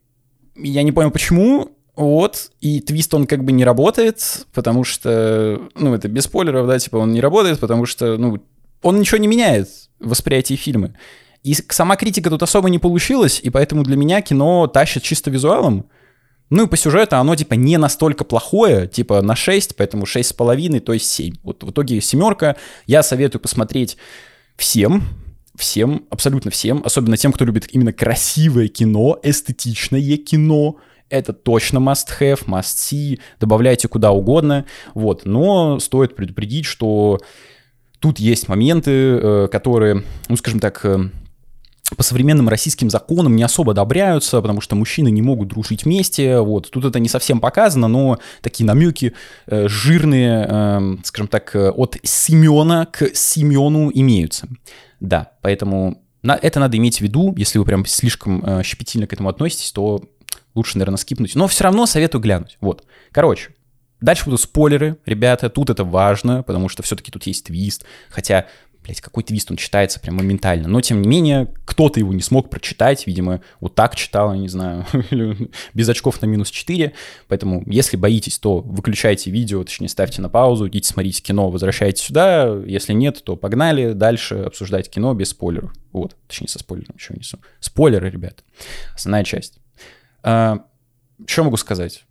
я 0.57 0.83
не 0.83 0.91
понял, 0.91 1.11
почему, 1.11 1.71
вот, 1.95 2.51
и 2.61 2.79
твист 2.79 3.13
он 3.13 3.25
как 3.25 3.43
бы 3.43 3.51
не 3.51 3.65
работает, 3.65 4.45
потому 4.53 4.83
что, 4.83 5.61
ну, 5.75 5.93
это 5.93 6.07
без 6.07 6.23
спойлеров, 6.23 6.67
да, 6.67 6.79
типа 6.79 6.97
он 6.97 7.11
не 7.11 7.21
работает, 7.21 7.59
потому 7.59 7.85
что, 7.85 8.17
ну, 8.17 8.39
он 8.81 8.99
ничего 8.99 9.17
не 9.17 9.27
меняет 9.27 9.69
в 9.99 10.09
восприятии 10.09 10.55
фильма. 10.55 10.93
И 11.43 11.53
сама 11.69 11.95
критика 11.95 12.29
тут 12.29 12.43
особо 12.43 12.69
не 12.69 12.79
получилась, 12.79 13.39
и 13.41 13.49
поэтому 13.49 13.83
для 13.83 13.95
меня 13.95 14.21
кино 14.21 14.67
тащит 14.67 15.03
чисто 15.03 15.31
визуалом, 15.31 15.87
ну 16.49 16.65
и 16.65 16.67
по 16.67 16.77
сюжету 16.77 17.17
оно 17.17 17.35
типа 17.35 17.55
не 17.55 17.77
настолько 17.77 18.23
плохое, 18.23 18.87
типа 18.87 19.21
на 19.21 19.35
6, 19.35 19.75
поэтому 19.75 20.05
6,5, 20.05 20.79
то 20.79 20.93
есть 20.93 21.09
7. 21.11 21.35
Вот 21.43 21.63
в 21.63 21.71
итоге 21.71 21.99
семерка. 21.99 22.55
Я 22.85 23.03
советую 23.03 23.41
посмотреть 23.41 23.97
всем, 24.55 25.03
всем, 25.57 26.05
абсолютно 26.09 26.51
всем, 26.51 26.81
особенно 26.85 27.17
тем, 27.17 27.31
кто 27.33 27.45
любит 27.45 27.67
именно 27.71 27.91
красивое 27.91 28.67
кино, 28.67 29.19
эстетичное 29.23 30.17
кино. 30.17 30.77
Это 31.09 31.33
точно 31.33 31.77
must-have, 31.79 32.45
must-see, 32.45 33.19
добавляйте 33.39 33.87
куда 33.87 34.11
угодно, 34.11 34.65
вот. 34.93 35.25
Но 35.25 35.79
стоит 35.79 36.15
предупредить, 36.15 36.65
что 36.65 37.19
тут 37.99 38.19
есть 38.19 38.47
моменты, 38.47 38.91
э, 38.91 39.47
которые, 39.51 40.03
ну, 40.29 40.35
скажем 40.35 40.59
так, 40.59 40.83
э, 40.83 40.97
по 41.95 42.03
современным 42.03 42.49
российским 42.49 42.89
законам 42.89 43.37
не 43.37 43.43
особо 43.43 43.71
одобряются, 43.71 44.41
потому 44.41 44.59
что 44.59 44.75
мужчины 44.75 45.09
не 45.09 45.21
могут 45.21 45.47
дружить 45.47 45.85
вместе. 45.85 46.41
Вот 46.41 46.69
тут 46.69 46.83
это 46.83 46.99
не 46.99 47.07
совсем 47.07 47.39
показано, 47.39 47.87
но 47.87 48.19
такие 48.41 48.65
намеки 48.65 49.13
э, 49.47 49.69
жирные, 49.69 50.99
скажем 51.05 51.29
так, 51.29 51.55
от 51.55 51.97
Семена 52.03 52.85
к 52.85 53.15
Семену 53.15 53.89
имеются. 53.93 54.49
Да, 54.99 55.31
поэтому 55.41 56.03
на, 56.23 56.35
это 56.35 56.59
надо 56.59 56.77
иметь 56.77 56.97
в 56.97 57.01
виду. 57.01 57.33
Если 57.37 57.59
вы 57.59 57.65
прям 57.65 57.85
слишком 57.85 58.43
э, 58.43 58.63
щепетильно 58.63 59.07
к 59.07 59.13
этому 59.13 59.29
относитесь, 59.29 59.71
то 59.71 60.01
лучше, 60.55 60.77
наверное, 60.77 60.97
скипнуть. 60.97 61.35
Но 61.35 61.47
все 61.47 61.63
равно 61.63 61.85
советую 61.85 62.21
глянуть. 62.21 62.57
Вот. 62.61 62.85
Короче, 63.11 63.51
Дальше 63.99 64.25
будут 64.25 64.41
спойлеры, 64.41 64.97
ребята, 65.07 65.49
тут 65.49 65.71
это 65.71 65.83
важно, 65.83 66.43
потому 66.43 66.69
что 66.69 66.83
все-таки 66.83 67.11
тут 67.11 67.25
есть 67.25 67.47
твист, 67.47 67.83
хотя 68.09 68.45
блядь, 68.87 69.01
какой 69.01 69.23
твист, 69.23 69.51
он 69.51 69.57
читается 69.57 69.99
прям 69.99 70.15
моментально. 70.15 70.69
Но, 70.69 70.79
тем 70.79 71.01
не 71.01 71.09
менее, 71.09 71.53
кто-то 71.65 71.99
его 71.99 72.13
не 72.13 72.21
смог 72.21 72.49
прочитать, 72.49 73.05
видимо, 73.05 73.41
вот 73.59 73.75
так 73.75 73.97
читал, 73.97 74.33
я 74.33 74.39
не 74.39 74.47
знаю, 74.47 74.85
без 75.73 75.89
очков 75.89 76.21
на 76.21 76.25
минус 76.25 76.49
4. 76.49 76.93
Поэтому, 77.27 77.63
если 77.65 77.97
боитесь, 77.97 78.39
то 78.39 78.61
выключайте 78.61 79.29
видео, 79.29 79.61
точнее, 79.65 79.89
ставьте 79.89 80.21
на 80.21 80.29
паузу, 80.29 80.69
идите 80.69 80.87
смотрите 80.87 81.21
кино, 81.21 81.49
возвращайтесь 81.49 82.03
сюда. 82.03 82.47
Если 82.65 82.93
нет, 82.93 83.21
то 83.25 83.35
погнали 83.35 83.91
дальше 83.91 84.35
обсуждать 84.35 84.89
кино 84.89 85.13
без 85.13 85.29
спойлеров. 85.29 85.73
Вот, 85.91 86.15
точнее, 86.27 86.47
со 86.47 86.59
спойлером 86.59 86.95
еще 86.97 87.13
несу. 87.13 87.39
Спойлеры, 87.59 88.09
ребят. 88.09 88.45
Основная 88.95 89.25
часть. 89.25 89.59
А, 90.23 90.63
что 91.25 91.43
могу 91.43 91.57
сказать? 91.57 92.05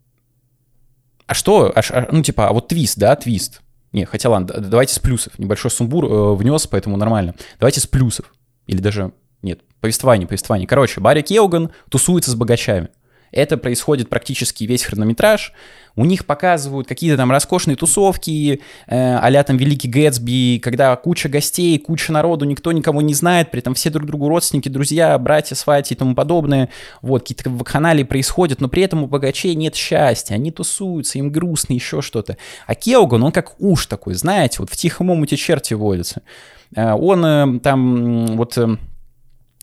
А 1.26 1.33
что, 1.33 1.73
а, 1.75 1.80
а, 1.90 2.09
ну, 2.12 2.23
типа, 2.23 2.49
а 2.49 2.52
вот 2.52 2.68
твист, 2.68 2.99
да, 2.99 3.16
твист. 3.16 3.62
Не, 3.97 4.05
хотя 4.05 4.29
ладно, 4.29 4.53
давайте 4.61 4.93
с 4.93 4.99
плюсов. 4.99 5.38
Небольшой 5.38 5.71
сумбур 5.71 6.05
э, 6.05 6.35
внес, 6.35 6.67
поэтому 6.67 6.99
нормально. 6.99 7.35
Давайте 7.59 7.81
с 7.81 7.87
плюсов. 7.87 8.35
Или 8.67 8.83
даже, 8.83 9.12
нет, 9.41 9.61
повествование, 9.81 10.29
повествование. 10.29 10.69
Короче, 10.69 11.00
Барри 11.00 11.23
Келган 11.23 11.71
тусуется 11.88 12.31
с 12.31 12.35
богачами. 12.35 12.91
Это 13.33 13.56
происходит 13.56 14.09
практически 14.09 14.64
весь 14.64 14.85
хронометраж. 14.85 15.52
У 15.97 16.04
них 16.04 16.26
показывают 16.26 16.87
какие-то 16.87 17.16
там 17.16 17.30
роскошные 17.30 17.75
тусовки, 17.76 18.61
э, 18.87 19.16
а 19.16 19.42
там 19.45 19.56
Великий 19.56 19.88
Гэтсби, 19.88 20.59
когда 20.62 20.95
куча 20.97 21.28
гостей, 21.28 21.78
куча 21.78 22.12
народу, 22.12 22.45
никто 22.45 22.71
никого 22.73 23.00
не 23.00 23.14
знает, 23.14 23.50
при 23.50 23.61
этом 23.61 23.73
все 23.75 23.88
друг 23.88 24.06
другу 24.06 24.28
родственники, 24.28 24.68
друзья, 24.68 25.18
братья, 25.18 25.54
свати 25.54 25.95
и 25.95 25.97
тому 25.97 26.14
подобное. 26.14 26.68
Вот, 27.00 27.23
какие-то 27.23 27.49
вакханалии 27.49 28.02
происходят, 28.02 28.61
но 28.61 28.68
при 28.68 28.83
этом 28.83 29.04
у 29.04 29.06
богачей 29.06 29.54
нет 29.54 29.75
счастья, 29.75 30.35
они 30.35 30.50
тусуются, 30.50 31.18
им 31.18 31.30
грустно, 31.30 31.73
еще 31.73 32.02
что-то. 32.02 32.37
А 32.66 32.75
Келган, 32.75 33.23
он 33.23 33.33
как 33.33 33.59
уж 33.59 33.87
такой, 33.87 34.14
знаете, 34.14 34.56
вот 34.59 34.71
в 34.71 34.76
тихом 34.76 35.11
омуте 35.11 35.37
черти 35.37 35.73
водятся. 35.73 36.21
Э, 36.75 36.92
он 36.92 37.25
э, 37.25 37.61
там 37.61 38.37
вот... 38.37 38.59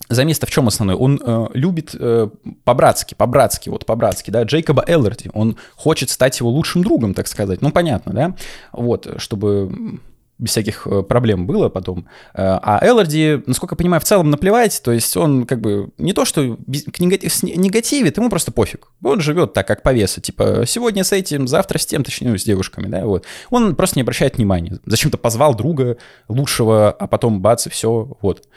Э, 0.09 0.13
замес-то 0.13 0.45
в 0.45 0.51
чем 0.51 0.67
основной? 0.67 0.95
Он 0.95 1.21
э, 1.23 1.47
любит 1.53 1.95
э, 1.97 2.29
по-братски, 2.63 3.13
по-братски, 3.15 3.69
вот 3.69 3.85
по-братски, 3.85 4.31
да, 4.31 4.43
Джейкоба 4.43 4.83
Эллерти. 4.87 5.29
Он 5.33 5.57
хочет 5.75 6.09
стать 6.09 6.39
его 6.39 6.49
лучшим 6.49 6.83
другом, 6.83 7.13
так 7.13 7.27
сказать. 7.27 7.61
Ну, 7.61 7.71
понятно, 7.71 8.13
да? 8.13 8.35
Вот, 8.71 9.07
чтобы 9.17 9.99
без 10.39 10.51
всяких 10.51 10.87
э, 10.87 11.03
проблем 11.03 11.45
было 11.45 11.69
потом. 11.69 12.07
Э, 12.33 12.59
а 12.61 12.79
Элларди, 12.83 13.41
насколько 13.45 13.73
я 13.73 13.77
понимаю, 13.77 14.01
в 14.01 14.03
целом 14.03 14.29
наплевать, 14.29 14.81
то 14.83 14.91
есть 14.91 15.15
он 15.15 15.45
как 15.45 15.61
бы 15.61 15.91
не 15.97 16.13
то, 16.13 16.25
что 16.25 16.57
к 16.57 16.99
негатив, 16.99 17.43
негативит, 17.43 18.17
ему 18.17 18.29
просто 18.29 18.51
пофиг. 18.51 18.87
Он 19.03 19.21
живет 19.21 19.53
так, 19.53 19.67
как 19.67 19.83
повеса, 19.83 20.21
типа 20.21 20.63
сегодня 20.65 21.03
с 21.03 21.11
этим, 21.11 21.47
завтра 21.47 21.77
с 21.77 21.85
тем, 21.85 22.03
точнее, 22.03 22.37
с 22.37 22.43
девушками, 22.43 22.87
да, 22.87 23.05
вот. 23.05 23.25
Он 23.51 23.75
просто 23.75 23.97
не 23.97 24.01
обращает 24.01 24.37
внимания. 24.37 24.79
Зачем-то 24.85 25.17
позвал 25.17 25.55
друга 25.55 25.97
лучшего, 26.27 26.91
а 26.91 27.07
потом 27.07 27.41
бац, 27.41 27.67
и 27.67 27.69
все, 27.69 28.17
вот. 28.21 28.47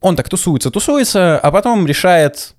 Он 0.00 0.16
так 0.16 0.28
тусуется, 0.28 0.70
тусуется, 0.70 1.38
а 1.38 1.50
потом 1.50 1.86
решает, 1.86 2.54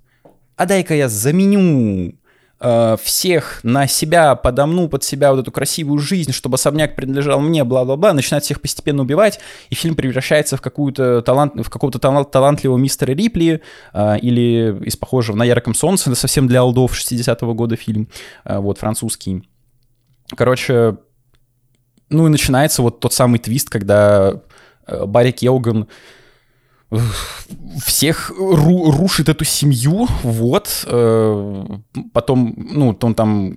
а 0.56 0.66
дай-ка 0.66 0.94
я 0.94 1.08
заменю 1.08 2.14
э, 2.60 2.96
всех 3.02 3.60
на 3.62 3.86
себя, 3.86 4.34
подомну 4.34 4.88
под 4.88 5.02
себя 5.04 5.32
вот 5.32 5.40
эту 5.40 5.50
красивую 5.50 5.98
жизнь, 5.98 6.32
чтобы 6.32 6.56
особняк 6.56 6.96
принадлежал 6.96 7.40
мне, 7.40 7.64
бла-бла-бла, 7.64 8.12
начинает 8.12 8.44
всех 8.44 8.60
постепенно 8.60 9.02
убивать, 9.02 9.40
и 9.70 9.74
фильм 9.74 9.94
превращается 9.94 10.56
в, 10.56 10.60
какую-то 10.60 11.22
талант, 11.22 11.54
в 11.56 11.70
какого-то 11.70 11.98
талант, 11.98 12.30
талантливого 12.30 12.76
мистера 12.78 13.12
Рипли 13.12 13.62
э, 13.94 14.18
или 14.18 14.84
из 14.84 14.96
похожего 14.96 15.36
на 15.36 15.44
«Ярком 15.44 15.74
солнце», 15.74 16.10
это 16.10 16.20
совсем 16.20 16.46
для 16.46 16.60
алдов 16.60 16.92
60-го 16.92 17.54
года 17.54 17.76
фильм, 17.76 18.08
э, 18.44 18.58
вот, 18.58 18.78
французский. 18.78 19.48
Короче, 20.36 20.98
ну 22.10 22.26
и 22.26 22.30
начинается 22.30 22.82
вот 22.82 23.00
тот 23.00 23.14
самый 23.14 23.38
твист, 23.38 23.70
когда 23.70 24.42
э, 24.86 25.06
Барри 25.06 25.30
Келган 25.30 25.88
всех 27.84 28.30
ру 28.36 28.90
рушит 28.90 29.28
эту 29.28 29.44
семью, 29.44 30.08
вот. 30.22 30.84
Э, 30.86 31.64
потом, 32.12 32.54
ну, 32.56 32.96
он 33.00 33.14
там 33.14 33.56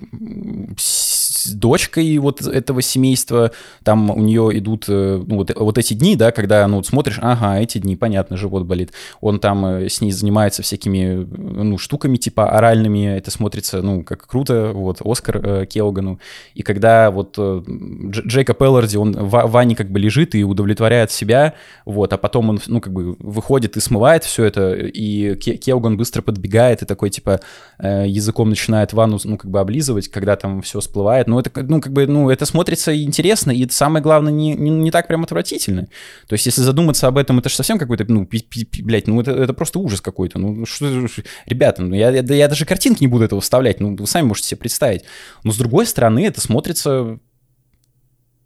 дочкой 1.47 2.17
вот 2.17 2.41
этого 2.41 2.81
семейства, 2.81 3.51
там 3.83 4.09
у 4.09 4.19
нее 4.19 4.49
идут 4.53 4.85
э, 4.87 5.23
ну, 5.25 5.37
вот, 5.37 5.51
вот 5.55 5.77
эти 5.77 5.93
дни, 5.93 6.15
да, 6.15 6.31
когда, 6.31 6.67
ну, 6.67 6.77
вот 6.77 6.87
смотришь, 6.87 7.19
ага, 7.21 7.59
эти 7.59 7.77
дни, 7.77 7.95
понятно, 7.95 8.37
живот 8.37 8.63
болит. 8.65 8.91
Он 9.21 9.39
там 9.39 9.65
э, 9.65 9.89
с 9.89 10.01
ней 10.01 10.11
занимается 10.11 10.63
всякими, 10.63 11.25
ну, 11.25 11.77
штуками 11.77 12.17
типа 12.17 12.49
оральными, 12.49 13.17
это 13.17 13.31
смотрится, 13.31 13.81
ну, 13.81 14.03
как 14.03 14.27
круто, 14.27 14.71
вот, 14.73 15.01
Оскар 15.03 15.41
э, 15.43 15.65
Келгану. 15.65 16.19
И 16.53 16.63
когда 16.63 17.11
вот 17.11 17.35
э, 17.37 17.61
Джейкоб 17.67 18.61
Элларди, 18.61 18.97
он 18.97 19.13
в 19.13 19.47
ванне 19.47 19.75
как 19.75 19.91
бы 19.91 19.99
лежит 19.99 20.35
и 20.35 20.43
удовлетворяет 20.43 21.11
себя, 21.11 21.53
вот, 21.85 22.13
а 22.13 22.17
потом 22.17 22.49
он, 22.49 22.59
ну, 22.67 22.81
как 22.81 22.93
бы 22.93 23.15
выходит 23.19 23.77
и 23.77 23.79
смывает 23.79 24.23
все 24.23 24.45
это, 24.45 24.73
и 24.73 25.35
Келган 25.35 25.97
быстро 25.97 26.21
подбегает 26.21 26.81
и 26.81 26.85
такой, 26.85 27.09
типа, 27.09 27.39
э, 27.79 28.05
языком 28.07 28.49
начинает 28.49 28.93
ванну, 28.93 29.19
ну, 29.23 29.37
как 29.37 29.49
бы 29.49 29.59
облизывать, 29.59 30.07
когда 30.07 30.35
там 30.35 30.61
все 30.61 30.79
всплывает, 30.79 31.27
ну 31.33 31.39
это, 31.39 31.63
ну, 31.63 31.81
как 31.81 31.91
бы, 31.91 32.05
ну, 32.07 32.29
это 32.29 32.45
смотрится 32.45 32.95
интересно, 32.95 33.51
и 33.51 33.67
самое 33.69 34.03
главное, 34.03 34.31
не, 34.31 34.53
не, 34.53 34.69
не 34.69 34.91
так 34.91 35.07
прям 35.07 35.23
отвратительно. 35.23 35.87
То 36.27 36.33
есть, 36.33 36.45
если 36.45 36.61
задуматься 36.61 37.07
об 37.07 37.17
этом, 37.17 37.39
это 37.39 37.49
же 37.49 37.55
совсем 37.55 37.79
какой-то, 37.79 38.05
ну, 38.07 38.25
пи 38.25 38.37
-пи 38.37 38.65
-пи, 38.69 38.83
блядь, 38.83 39.07
ну, 39.07 39.19
это, 39.19 39.31
это 39.31 39.53
просто 39.53 39.79
ужас 39.79 40.01
какой-то. 40.01 40.39
Ну, 40.39 40.65
что, 40.65 41.07
ребята, 41.45 41.81
ну, 41.81 41.95
я, 41.95 42.11
я, 42.11 42.21
я 42.21 42.47
даже 42.47 42.65
картинки 42.65 43.01
не 43.01 43.07
буду 43.07 43.23
этого 43.23 43.41
вставлять, 43.41 43.79
ну, 43.79 43.95
вы 43.95 44.07
сами 44.07 44.27
можете 44.27 44.49
себе 44.49 44.59
представить. 44.59 45.03
Но, 45.43 45.51
с 45.51 45.57
другой 45.57 45.85
стороны, 45.85 46.25
это 46.25 46.39
смотрится 46.39 47.19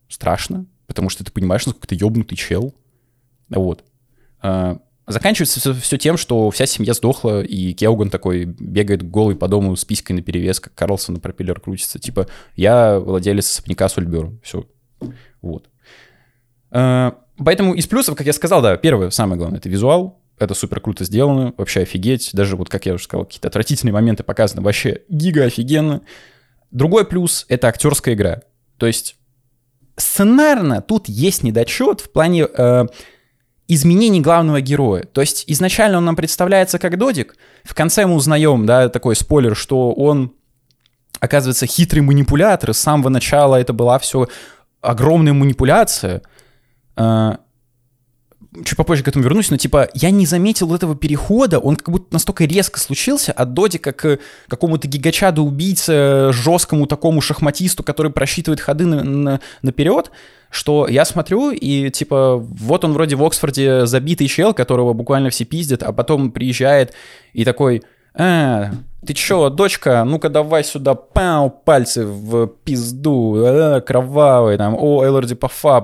страшно, 0.08 0.66
потому 0.86 1.10
что 1.10 1.24
ты 1.24 1.32
понимаешь, 1.32 1.66
насколько 1.66 1.88
ты 1.88 1.96
ёбнутый 1.96 2.38
чел. 2.38 2.74
Вот. 3.50 3.84
А, 4.42 4.80
заканчивается 5.08 5.60
все, 5.60 5.74
все 5.74 5.98
тем, 5.98 6.18
что 6.18 6.52
вся 6.52 6.66
семья 6.66 6.94
сдохла, 6.94 7.42
и 7.42 7.74
Келган 7.74 8.10
такой 8.10 8.46
бегает 8.46 9.10
голый 9.10 9.36
по 9.36 9.48
дому 9.48 9.76
с 9.76 9.86
писькой 9.86 10.16
на 10.16 10.22
перевес, 10.22 10.60
как 10.60 10.76
Карлсон 10.76 11.16
на 11.16 11.22
пропеллер 11.22 11.60
крутится. 11.60 11.98
Типа, 11.98 12.28
я 12.56 13.00
владелец 13.00 13.50
особняка 13.50 13.88
Сульбера. 13.90 14.34
Все. 14.44 14.66
Вот. 15.42 15.70
А, 16.72 17.18
поэтому 17.38 17.74
из 17.74 17.88
плюсов, 17.88 18.16
как 18.16 18.28
я 18.28 18.34
сказал, 18.34 18.62
да, 18.62 18.76
первое, 18.78 19.10
самое 19.10 19.38
главное, 19.38 19.60
это 19.60 19.70
визуал. 19.70 20.22
Это 20.40 20.54
супер 20.54 20.82
круто 20.82 21.04
сделано, 21.04 21.54
вообще 21.58 21.82
офигеть. 21.82 22.30
Даже 22.34 22.56
вот, 22.56 22.70
как 22.70 22.86
я 22.86 22.94
уже 22.94 23.06
сказал, 23.06 23.26
какие-то 23.26 23.48
отвратительные 23.48 23.94
моменты 23.94 24.22
показаны 24.22 24.62
вообще 24.62 25.02
гига 25.10 25.46
офигенно. 25.46 26.02
Другой 26.70 27.08
плюс— 27.08 27.46
это 27.50 27.70
актерская 27.70 28.14
игра. 28.14 28.42
То 28.78 28.86
есть 28.86 29.16
сценарно 29.96 30.82
тут 30.82 31.10
есть 31.10 31.42
недочет 31.42 32.02
в 32.02 32.12
плане 32.12 32.48
э, 32.56 32.86
изменений 33.68 34.22
главного 34.22 34.62
героя. 34.62 35.04
То 35.04 35.22
есть 35.22 35.44
изначально 35.48 35.98
он 35.98 36.06
нам 36.06 36.16
представляется 36.16 36.80
как 36.80 36.98
Додик, 36.98 37.36
в 37.64 37.74
конце 37.74 38.06
мы 38.06 38.16
узнаем, 38.16 38.66
да, 38.66 38.90
такой 38.90 39.16
спойлер, 39.16 39.56
что 39.56 39.92
он 39.92 40.34
оказывается 41.20 41.66
хитрый 41.66 42.02
манипулятор, 42.02 42.74
с 42.74 42.80
самого 42.80 43.10
начала 43.10 43.56
это 43.56 43.74
была 43.74 44.00
все 44.00 44.28
огромная 44.82 45.34
манипуляция. 45.34 46.22
Э, 46.96 47.38
чуть 48.64 48.78
попозже 48.78 49.04
к 49.04 49.08
этому 49.08 49.24
вернусь, 49.24 49.52
но 49.52 49.58
типа 49.58 49.90
я 49.94 50.12
не 50.12 50.26
заметил 50.26 50.74
этого 50.74 50.96
перехода, 50.96 51.60
он 51.60 51.76
как 51.76 51.90
будто 51.90 52.14
настолько 52.14 52.46
резко 52.46 52.80
случился 52.80 53.32
от 53.32 53.54
Додика 53.54 53.92
к 53.92 54.20
какому-то 54.48 54.88
гигачаду 54.88 55.44
убийце, 55.44 56.32
жесткому 56.32 56.88
такому 56.88 57.22
шахматисту, 57.22 57.84
который 57.84 58.12
просчитывает 58.12 58.62
ходы 58.62 58.86
на, 58.86 59.04
на, 59.04 59.40
наперед, 59.62 60.12
что 60.50 60.88
я 60.88 61.06
смотрю, 61.06 61.52
и 61.52 61.90
типа 61.90 62.38
вот 62.38 62.86
он 62.86 62.94
вроде 62.94 63.16
в 63.16 63.24
Оксфорде 63.24 63.86
забитый 63.86 64.28
чел, 64.28 64.54
которого 64.54 64.94
буквально 64.94 65.30
все 65.30 65.46
пиздят, 65.46 65.84
а 65.84 65.92
потом 65.94 66.32
приезжает 66.32 66.94
и 67.34 67.44
такой, 67.46 67.84
а, 68.20 68.72
ты 69.06 69.14
чё, 69.14 69.50
дочка, 69.50 70.04
ну-ка 70.04 70.30
давай 70.30 70.64
сюда, 70.64 70.96
пау, 70.96 71.52
пальцы 71.52 72.04
в 72.04 72.48
пизду, 72.48 73.36
а, 73.46 73.80
кровавый, 73.80 74.58
там, 74.58 74.76
о, 74.76 75.06
Элорди 75.06 75.36
Пафа, 75.36 75.84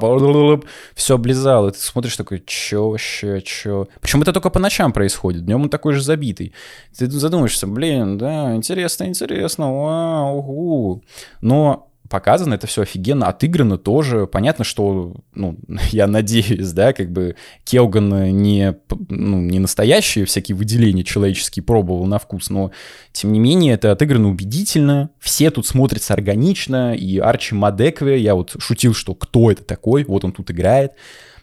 все 0.96 1.15
облизал, 1.15 1.67
и 1.67 1.72
ты 1.72 1.79
смотришь 1.79 2.17
такой, 2.17 2.41
чё 2.46 2.89
вообще, 2.89 3.39
чё? 3.41 3.88
Причем 4.01 4.24
это 4.24 4.34
только 4.34 4.50
по 4.50 4.60
ночам 4.60 4.91
происходит, 4.93 5.46
днем 5.46 5.62
он 5.62 5.70
такой 5.70 5.93
же 5.93 6.01
забитый. 6.01 6.53
Ты 6.98 7.10
задумаешься, 7.10 7.67
блин, 7.67 8.17
да, 8.17 8.55
интересно, 8.55 9.03
интересно, 9.03 9.72
вау, 9.72 10.38
угу. 10.39 11.03
Но 11.41 11.92
показано, 12.13 12.53
это 12.53 12.67
все 12.67 12.84
офигенно 12.84 13.25
отыграно 13.25 13.79
тоже. 13.79 14.27
Понятно, 14.27 14.63
что, 14.63 15.15
ну, 15.34 15.58
я 15.89 16.05
надеюсь, 16.05 16.72
да, 16.72 16.93
как 16.93 17.12
бы 17.12 17.36
Келган 17.63 18.38
не, 18.38 18.75
ну, 19.10 19.41
не 19.41 19.58
настоящие 19.58 20.25
всякие 20.25 20.55
выделения 20.55 21.03
человеческие 21.03 21.63
пробовал 21.63 22.05
на 22.05 22.20
вкус, 22.20 22.51
но, 22.51 22.72
тем 23.13 23.32
не 23.32 23.39
менее, 23.39 23.74
это 23.74 23.91
отыграно 23.91 24.29
убедительно, 24.29 25.10
все 25.20 25.50
тут 25.50 25.65
смотрятся 25.65 26.13
органично, 26.13 26.93
и 26.93 27.17
Арчи 27.17 27.55
Мадекве, 27.55 28.20
я 28.20 28.36
вот 28.36 28.55
шутил, 28.60 28.93
что 28.93 29.15
кто 29.15 29.50
это 29.50 29.63
такой, 29.63 30.03
вот 30.03 30.24
он 30.24 30.34
тут 30.34 30.51
играет, 30.51 30.91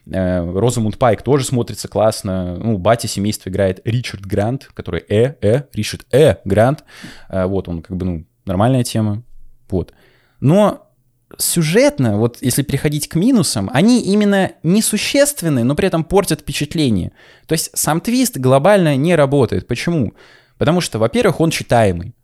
э, 0.06 0.52
Розамунд 0.52 0.98
Пайк 0.98 1.22
тоже 1.22 1.44
смотрится 1.44 1.88
классно. 1.88 2.56
Ну, 2.58 2.78
батя 2.78 3.08
семейства 3.08 3.50
играет 3.50 3.80
Ричард 3.84 4.24
Грант, 4.24 4.70
который 4.72 5.02
Э, 5.08 5.34
Э, 5.42 5.64
Ричард 5.72 6.06
Э 6.12 6.36
Грант. 6.44 6.84
Э, 7.28 7.46
вот 7.46 7.68
он 7.68 7.82
как 7.82 7.96
бы, 7.96 8.06
ну, 8.06 8.24
нормальная 8.44 8.84
тема. 8.84 9.24
Вот. 9.68 9.92
Но 10.40 10.90
сюжетно, 11.38 12.18
вот 12.18 12.38
если 12.40 12.62
переходить 12.62 13.08
к 13.08 13.14
минусам, 13.14 13.70
они 13.72 14.02
именно 14.02 14.52
несущественны, 14.62 15.64
но 15.64 15.74
при 15.74 15.86
этом 15.86 16.04
портят 16.04 16.40
впечатление. 16.40 17.12
То 17.46 17.52
есть 17.52 17.70
сам 17.74 18.00
твист 18.00 18.36
глобально 18.36 18.96
не 18.96 19.14
работает. 19.14 19.66
Почему? 19.66 20.14
Потому 20.58 20.80
что, 20.80 20.98
во-первых, 20.98 21.40
он 21.40 21.50
читаемый. 21.50 22.14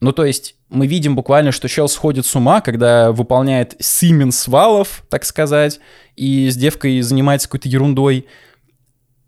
Ну, 0.00 0.12
то 0.12 0.24
есть 0.24 0.56
мы 0.70 0.86
видим 0.86 1.14
буквально, 1.14 1.52
что 1.52 1.68
чел 1.68 1.88
сходит 1.88 2.24
с 2.24 2.34
ума, 2.34 2.60
когда 2.60 3.12
выполняет 3.12 3.76
Симен 3.80 4.32
свалов, 4.32 5.04
так 5.10 5.24
сказать, 5.24 5.78
и 6.16 6.48
с 6.48 6.56
девкой 6.56 7.00
занимается 7.02 7.48
какой-то 7.48 7.68
ерундой. 7.68 8.26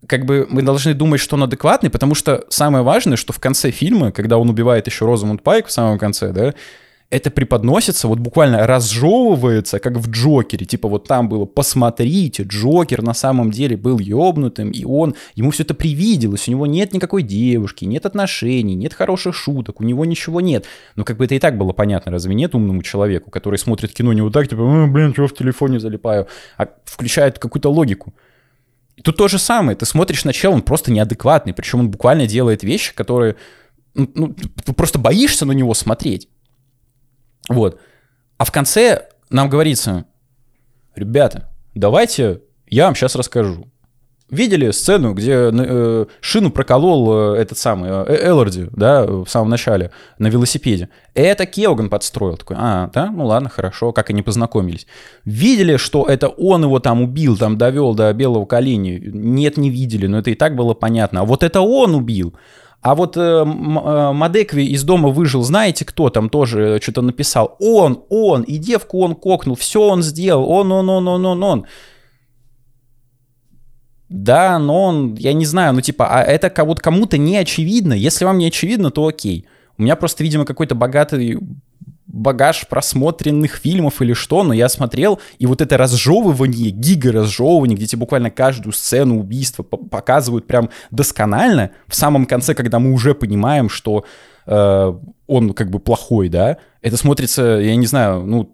Как 0.07 0.25
бы 0.25 0.47
мы 0.49 0.63
должны 0.63 0.93
думать, 0.93 1.21
что 1.21 1.35
он 1.35 1.43
адекватный, 1.43 1.89
потому 1.89 2.15
что 2.15 2.45
самое 2.49 2.83
важное, 2.83 3.17
что 3.17 3.33
в 3.33 3.39
конце 3.39 3.71
фильма, 3.71 4.11
когда 4.11 4.37
он 4.37 4.49
убивает 4.49 4.87
еще 4.87 5.05
Розамунд 5.05 5.43
Пайк 5.43 5.67
в 5.67 5.71
самом 5.71 5.99
конце, 5.99 6.31
да, 6.31 6.53
это 7.13 7.29
преподносится, 7.29 8.07
вот 8.07 8.17
буквально 8.17 8.65
разжевывается, 8.65 9.77
как 9.77 9.97
в 9.97 10.09
Джокере. 10.09 10.65
Типа 10.65 10.89
вот 10.89 11.07
там 11.07 11.29
было, 11.29 11.45
посмотрите, 11.45 12.41
Джокер 12.41 13.03
на 13.03 13.13
самом 13.13 13.51
деле 13.51 13.77
был 13.77 13.99
ёбнутым, 13.99 14.71
и 14.71 14.83
он, 14.83 15.13
ему 15.35 15.51
все 15.51 15.61
это 15.61 15.75
привиделось, 15.75 16.47
у 16.47 16.51
него 16.51 16.65
нет 16.65 16.91
никакой 16.91 17.21
девушки, 17.21 17.85
нет 17.85 18.07
отношений, 18.07 18.73
нет 18.73 18.95
хороших 18.95 19.35
шуток, 19.35 19.79
у 19.79 19.83
него 19.83 20.05
ничего 20.05 20.41
нет. 20.41 20.65
Но 20.95 21.03
как 21.03 21.17
бы 21.17 21.25
это 21.25 21.35
и 21.35 21.39
так 21.39 21.55
было 21.55 21.71
понятно, 21.71 22.11
разве 22.11 22.33
нет 22.33 22.55
умному 22.55 22.81
человеку, 22.81 23.29
который 23.29 23.59
смотрит 23.59 23.93
кино 23.93 24.11
не 24.11 24.21
вот 24.21 24.33
так, 24.33 24.47
типа, 24.47 24.87
блин, 24.87 25.13
чего 25.13 25.27
в 25.27 25.35
телефоне 25.35 25.79
залипаю, 25.79 26.27
а 26.57 26.67
включает 26.85 27.37
какую-то 27.37 27.69
логику. 27.69 28.15
Тут 29.03 29.17
то 29.17 29.27
же 29.27 29.37
самое, 29.37 29.77
ты 29.77 29.85
смотришь 29.85 30.25
на 30.25 30.33
чел, 30.33 30.51
он 30.51 30.63
просто 30.63 30.91
неадекватный, 30.91 31.53
причем 31.53 31.81
он 31.81 31.91
буквально 31.91 32.25
делает 32.25 32.63
вещи, 32.63 32.95
которые, 32.95 33.35
ну, 33.93 34.09
ну 34.15 34.73
просто 34.73 34.97
боишься 34.97 35.45
на 35.45 35.51
него 35.51 35.75
смотреть. 35.75 36.27
Вот. 37.49 37.79
А 38.37 38.45
в 38.45 38.51
конце 38.51 39.09
нам 39.29 39.49
говорится, 39.49 40.05
ребята, 40.95 41.49
давайте 41.75 42.41
я 42.67 42.85
вам 42.85 42.95
сейчас 42.95 43.15
расскажу. 43.15 43.67
Видели 44.29 44.71
сцену, 44.71 45.13
где 45.13 45.51
э, 45.53 46.05
шину 46.19 46.49
проколол 46.49 47.35
э, 47.35 47.41
этот 47.41 47.57
самый 47.59 47.91
э, 47.91 48.25
Элларди, 48.25 48.67
да, 48.71 49.05
в 49.05 49.27
самом 49.27 49.49
начале 49.49 49.91
на 50.17 50.25
велосипеде? 50.25 50.89
Это 51.13 51.45
Келган 51.45 51.89
подстроил. 51.89 52.37
Такой, 52.37 52.55
а, 52.59 52.89
да, 52.91 53.11
ну 53.11 53.27
ладно, 53.27 53.49
хорошо, 53.49 53.91
как 53.91 54.09
они 54.09 54.23
познакомились. 54.23 54.87
Видели, 55.23 55.77
что 55.77 56.07
это 56.07 56.29
он 56.29 56.63
его 56.63 56.79
там 56.79 57.03
убил, 57.03 57.37
там 57.37 57.59
довел 57.59 57.93
до 57.93 58.11
белого 58.11 58.45
колени? 58.45 58.99
Нет, 59.05 59.57
не 59.57 59.69
видели, 59.69 60.07
но 60.07 60.17
это 60.17 60.31
и 60.31 60.35
так 60.35 60.55
было 60.55 60.73
понятно. 60.73 61.21
А 61.21 61.25
вот 61.25 61.43
это 61.43 61.61
он 61.61 61.93
убил. 61.93 62.33
А 62.83 62.95
вот 62.95 63.15
э, 63.15 63.21
э, 63.21 63.43
Мадекви 64.11 64.65
из 64.65 64.83
дома 64.83 65.07
выжил, 65.07 65.41
знаете, 65.41 65.85
кто 65.85 66.09
там 66.09 66.29
тоже 66.29 66.79
что-то 66.81 67.01
написал? 67.01 67.55
Он, 67.59 68.03
он, 68.09 68.41
и 68.41 68.57
девку 68.57 69.01
он 69.01 69.15
кокнул, 69.15 69.55
все 69.55 69.87
он 69.87 70.03
сделал, 70.03 70.49
он, 70.49 70.69
он, 70.69 70.89
он, 70.89 71.07
он, 71.07 71.25
он, 71.25 71.43
он. 71.43 71.65
Да, 74.09 74.59
но 74.59 74.83
он, 74.83 75.15
я 75.15 75.31
не 75.31 75.45
знаю, 75.45 75.73
ну 75.73 75.79
типа, 75.79 76.07
а 76.09 76.23
это 76.23 76.51
вот 76.65 76.81
кому-то 76.81 77.17
не 77.17 77.37
очевидно. 77.37 77.93
Если 77.93 78.25
вам 78.25 78.37
не 78.37 78.47
очевидно, 78.47 78.91
то 78.91 79.07
окей. 79.07 79.47
У 79.77 79.83
меня 79.83 79.95
просто, 79.95 80.21
видимо, 80.21 80.43
какой-то 80.43 80.75
богатый 80.75 81.39
багаж 82.07 82.67
просмотренных 82.67 83.55
фильмов 83.55 84.01
или 84.01 84.13
что, 84.13 84.43
но 84.43 84.53
я 84.53 84.69
смотрел, 84.69 85.19
и 85.39 85.45
вот 85.45 85.61
это 85.61 85.77
разжевывание, 85.77 86.69
гига-разжевывание, 86.69 87.75
где 87.75 87.87
тебе 87.87 87.99
буквально 87.99 88.29
каждую 88.29 88.73
сцену 88.73 89.19
убийства 89.19 89.63
показывают 89.63 90.47
прям 90.47 90.69
досконально, 90.91 91.71
в 91.87 91.95
самом 91.95 92.25
конце, 92.25 92.53
когда 92.53 92.79
мы 92.79 92.91
уже 92.91 93.15
понимаем, 93.15 93.69
что 93.69 94.05
э, 94.45 94.93
он 95.27 95.53
как 95.53 95.69
бы 95.69 95.79
плохой, 95.79 96.29
да, 96.29 96.57
это 96.81 96.97
смотрится, 96.97 97.41
я 97.59 97.75
не 97.75 97.85
знаю, 97.85 98.25
ну, 98.25 98.51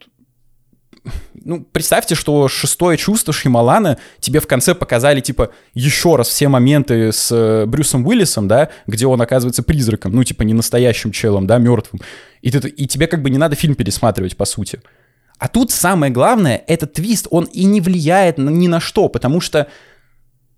ну, 1.34 1.66
представьте, 1.72 2.16
что 2.16 2.48
шестое 2.48 2.98
чувство 2.98 3.34
Шималана 3.34 3.98
тебе 4.20 4.40
в 4.40 4.48
конце 4.48 4.76
показали, 4.76 5.22
типа, 5.22 5.52
еще 5.74 6.16
раз 6.16 6.28
все 6.28 6.48
моменты 6.48 7.12
с 7.12 7.32
э, 7.32 7.66
Брюсом 7.66 8.06
Уиллисом, 8.06 8.48
да, 8.48 8.70
где 8.88 9.08
он 9.08 9.22
оказывается 9.22 9.64
призраком, 9.64 10.14
ну, 10.14 10.24
типа, 10.24 10.44
не 10.44 10.54
настоящим 10.54 11.12
челом, 11.12 11.48
да, 11.48 11.58
мертвым. 11.58 12.02
И, 12.42 12.52
ты, 12.52 12.68
и 12.70 12.88
тебе 12.88 13.08
как 13.08 13.22
бы 13.22 13.30
не 13.30 13.38
надо 13.38 13.56
фильм 13.56 13.76
пересматривать, 13.76 14.38
по 14.38 14.46
сути. 14.46 14.82
А 15.38 15.48
тут 15.48 15.72
самое 15.72 16.12
главное, 16.12 16.64
этот 16.68 16.94
твист, 16.94 17.28
он 17.32 17.46
и 17.46 17.64
не 17.64 17.82
влияет 17.82 18.38
ни 18.38 18.68
на 18.68 18.80
что, 18.80 19.08
потому 19.10 19.42
что, 19.42 19.68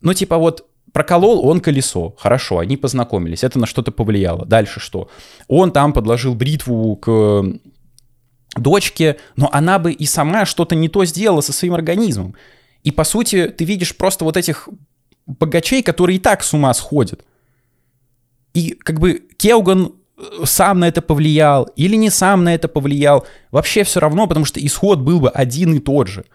ну, 0.01 0.13
типа, 0.13 0.37
вот 0.37 0.65
Проколол 0.93 1.47
он 1.47 1.61
колесо, 1.61 2.15
хорошо, 2.17 2.59
они 2.59 2.75
познакомились, 2.75 3.45
это 3.45 3.57
на 3.59 3.65
что-то 3.65 3.91
повлияло. 3.91 4.45
Дальше 4.45 4.81
что? 4.81 5.07
Он 5.47 5.71
там 5.71 5.93
подложил 5.93 6.35
бритву 6.35 6.97
к 6.97 7.43
дочке, 8.55 9.17
но 9.35 9.49
она 9.51 9.79
бы 9.79 9.91
и 9.91 10.05
сама 10.05 10.45
что-то 10.45 10.75
не 10.75 10.89
то 10.89 11.05
сделала 11.05 11.41
со 11.41 11.53
своим 11.53 11.73
организмом. 11.73 12.35
И 12.83 12.91
по 12.91 13.03
сути 13.03 13.47
ты 13.47 13.63
видишь 13.63 13.95
просто 13.95 14.25
вот 14.25 14.37
этих 14.37 14.67
богачей, 15.25 15.83
которые 15.83 16.17
и 16.17 16.19
так 16.19 16.43
с 16.43 16.53
ума 16.53 16.73
сходят. 16.73 17.23
И 18.53 18.71
как 18.71 18.99
бы 18.99 19.23
Келган 19.37 19.93
сам 20.43 20.79
на 20.79 20.87
это 20.87 21.01
повлиял 21.01 21.63
или 21.75 21.95
не 21.95 22.09
сам 22.09 22.43
на 22.43 22.53
это 22.53 22.67
повлиял, 22.67 23.25
вообще 23.51 23.83
все 23.83 23.99
равно, 23.99 24.27
потому 24.27 24.45
что 24.45 24.63
исход 24.65 24.99
был 24.99 25.19
бы 25.19 25.29
один 25.29 25.73
и 25.75 25.79
тот 25.79 26.07
же. 26.07 26.25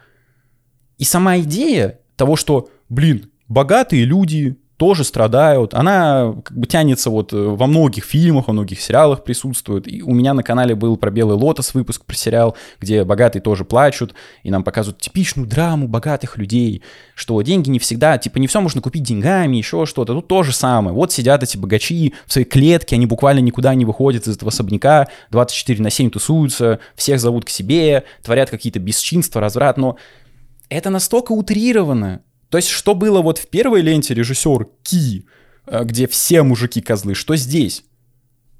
И 0.97 1.03
сама 1.03 1.37
идея 1.39 1.99
того, 2.15 2.35
что, 2.35 2.69
блин, 2.89 3.31
богатые 3.47 4.03
люди 4.03 4.57
тоже 4.77 5.03
страдают. 5.03 5.73
Она 5.73 6.35
как 6.43 6.55
бы 6.55 6.67
тянется 6.67 7.09
вот 7.09 7.33
э, 7.33 7.35
во 7.35 7.65
многих 7.65 8.05
фильмах, 8.05 8.47
во 8.47 8.53
многих 8.53 8.79
сериалах 8.79 9.23
присутствует. 9.23 9.87
И 9.87 10.03
у 10.03 10.13
меня 10.13 10.35
на 10.35 10.43
канале 10.43 10.75
был 10.75 10.97
про 10.97 11.09
«Белый 11.09 11.35
лотос» 11.35 11.73
выпуск 11.73 12.05
про 12.05 12.15
сериал, 12.15 12.55
где 12.79 13.03
богатые 13.03 13.41
тоже 13.41 13.65
плачут, 13.65 14.13
и 14.43 14.51
нам 14.51 14.63
показывают 14.63 15.01
типичную 15.01 15.47
драму 15.47 15.87
богатых 15.87 16.37
людей, 16.37 16.83
что 17.15 17.41
деньги 17.41 17.69
не 17.71 17.79
всегда, 17.79 18.19
типа 18.19 18.37
не 18.37 18.45
все 18.45 18.61
можно 18.61 18.79
купить 18.79 19.03
деньгами, 19.03 19.57
еще 19.57 19.87
что-то. 19.87 20.13
Тут 20.13 20.27
то 20.27 20.43
же 20.43 20.53
самое. 20.53 20.95
Вот 20.95 21.11
сидят 21.11 21.41
эти 21.41 21.57
богачи 21.57 22.13
в 22.27 22.33
своей 22.33 22.47
клетке, 22.47 22.95
они 22.95 23.07
буквально 23.07 23.39
никуда 23.39 23.73
не 23.73 23.85
выходят 23.85 24.27
из 24.27 24.37
этого 24.37 24.49
особняка, 24.49 25.07
24 25.31 25.81
на 25.81 25.89
7 25.89 26.11
тусуются, 26.11 26.79
всех 26.95 27.19
зовут 27.19 27.45
к 27.45 27.49
себе, 27.49 28.03
творят 28.21 28.51
какие-то 28.51 28.79
бесчинства, 28.79 29.41
разврат, 29.41 29.77
но 29.77 29.97
это 30.69 30.89
настолько 30.89 31.31
утрировано, 31.31 32.21
то 32.49 32.57
есть, 32.57 32.69
что 32.69 32.95
было 32.95 33.21
вот 33.21 33.37
в 33.37 33.47
первой 33.47 33.81
ленте 33.81 34.13
режиссер 34.13 34.67
Ки, 34.83 35.25
э, 35.65 35.83
где 35.83 36.07
все 36.07 36.43
мужики 36.43 36.81
козлы, 36.81 37.13
что 37.13 37.35
здесь? 37.35 37.83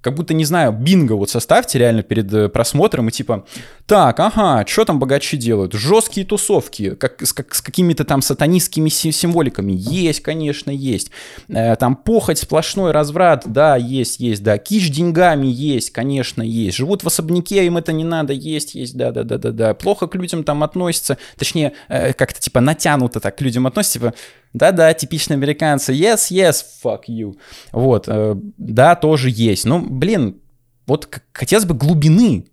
Как 0.07 0.15
будто, 0.15 0.33
не 0.33 0.45
знаю, 0.45 0.71
бинго 0.71 1.17
вот 1.17 1.29
составьте 1.29 1.79
реально 1.79 2.01
перед 2.01 2.33
э, 2.33 2.47
просмотром 2.47 3.09
и 3.09 3.11
типа, 3.11 3.45
так, 3.87 4.17
ага, 4.21 4.65
что 4.65 4.85
там 4.85 4.99
богачи 4.99 5.35
делают? 5.35 5.73
Жесткие 5.73 6.25
тусовки, 6.25 6.95
как, 6.95 7.21
с, 7.21 7.33
как, 7.33 7.53
с 7.53 7.61
какими-то 7.61 8.05
там 8.05 8.21
сатанистскими 8.21 8.87
символиками. 8.87 9.73
Есть, 9.75 10.21
конечно, 10.21 10.71
есть. 10.71 11.11
Э, 11.49 11.75
там 11.75 11.97
похоть, 11.97 12.37
сплошной 12.37 12.93
разврат, 12.93 13.43
да, 13.47 13.75
есть, 13.75 14.21
есть, 14.21 14.43
да. 14.43 14.57
Киш 14.57 14.87
деньгами 14.87 15.47
есть, 15.47 15.89
конечно, 15.89 16.41
есть. 16.41 16.77
Живут 16.77 17.03
в 17.03 17.07
особняке, 17.07 17.65
им 17.65 17.75
это 17.75 17.91
не 17.91 18.05
надо, 18.05 18.31
есть, 18.31 18.75
есть, 18.75 18.95
да, 18.95 19.11
да, 19.11 19.23
да, 19.23 19.37
да, 19.37 19.51
да. 19.51 19.73
Плохо 19.73 20.07
к 20.07 20.15
людям 20.15 20.45
там 20.45 20.63
относятся, 20.63 21.17
точнее, 21.37 21.73
э, 21.89 22.13
как-то 22.13 22.39
типа 22.39 22.61
натянуто 22.61 23.19
так 23.19 23.35
к 23.35 23.41
людям 23.41 23.67
относятся, 23.67 23.99
типа, 23.99 24.13
да-да, 24.57 24.93
типичные 24.93 25.35
американцы. 25.35 25.93
Yes, 25.93 26.31
yes, 26.31 26.63
fuck 26.83 27.01
you. 27.07 27.37
Вот, 27.71 28.05
э, 28.07 28.35
да, 28.57 28.95
тоже 28.95 29.29
есть. 29.29 29.65
Ну, 29.65 29.79
блин, 29.79 30.41
вот 30.85 31.21
хотелось 31.33 31.65
бы 31.65 31.75
глубины. 31.75 32.47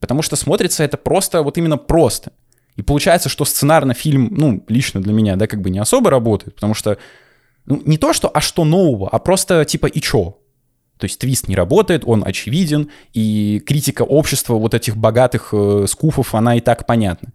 Потому 0.00 0.22
что 0.22 0.36
смотрится 0.36 0.82
это 0.82 0.96
просто, 0.96 1.42
вот 1.42 1.58
именно 1.58 1.78
просто. 1.78 2.32
И 2.76 2.82
получается, 2.82 3.28
что 3.28 3.44
сценарно 3.44 3.94
фильм, 3.94 4.28
ну, 4.30 4.64
лично 4.68 5.00
для 5.00 5.12
меня, 5.12 5.36
да, 5.36 5.46
как 5.46 5.60
бы 5.60 5.70
не 5.70 5.78
особо 5.78 6.10
работает, 6.10 6.54
потому 6.54 6.74
что, 6.74 6.98
ну, 7.66 7.80
не 7.84 7.98
то, 7.98 8.12
что 8.12 8.30
«а 8.32 8.40
что 8.40 8.64
нового», 8.64 9.08
а 9.08 9.18
просто 9.18 9.64
типа 9.64 9.86
«и 9.86 10.00
чё?». 10.00 10.38
То 10.98 11.04
есть 11.04 11.18
твист 11.18 11.48
не 11.48 11.56
работает, 11.56 12.02
он 12.06 12.22
очевиден, 12.24 12.88
и 13.12 13.62
критика 13.66 14.02
общества 14.02 14.54
вот 14.54 14.74
этих 14.74 14.96
богатых 14.96 15.50
э, 15.52 15.86
скуфов, 15.88 16.34
она 16.34 16.56
и 16.56 16.60
так 16.60 16.86
понятна. 16.86 17.32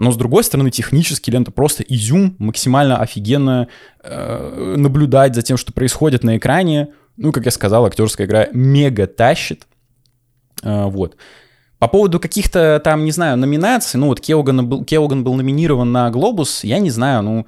Но 0.00 0.12
с 0.12 0.16
другой 0.16 0.42
стороны, 0.44 0.70
технически 0.70 1.30
лента 1.30 1.50
просто 1.50 1.82
изюм, 1.82 2.34
максимально 2.38 2.96
офигенно 2.96 3.68
э, 4.02 4.74
наблюдать 4.78 5.34
за 5.34 5.42
тем, 5.42 5.58
что 5.58 5.74
происходит 5.74 6.24
на 6.24 6.38
экране. 6.38 6.88
Ну, 7.18 7.32
как 7.32 7.44
я 7.44 7.50
сказал, 7.50 7.84
актерская 7.84 8.26
игра 8.26 8.46
мега 8.50 9.06
тащит. 9.06 9.66
Э, 10.62 10.86
вот. 10.86 11.16
По 11.78 11.86
поводу 11.86 12.18
каких-то 12.18 12.80
там, 12.82 13.04
не 13.04 13.10
знаю, 13.10 13.36
номинаций, 13.36 14.00
ну 14.00 14.06
вот 14.06 14.22
Кеоган 14.22 14.66
был, 14.66 14.84
Кеоган 14.84 15.22
был 15.22 15.34
номинирован 15.34 15.92
на 15.92 16.10
«Глобус», 16.10 16.64
я 16.64 16.78
не 16.78 16.90
знаю, 16.90 17.22
ну... 17.22 17.46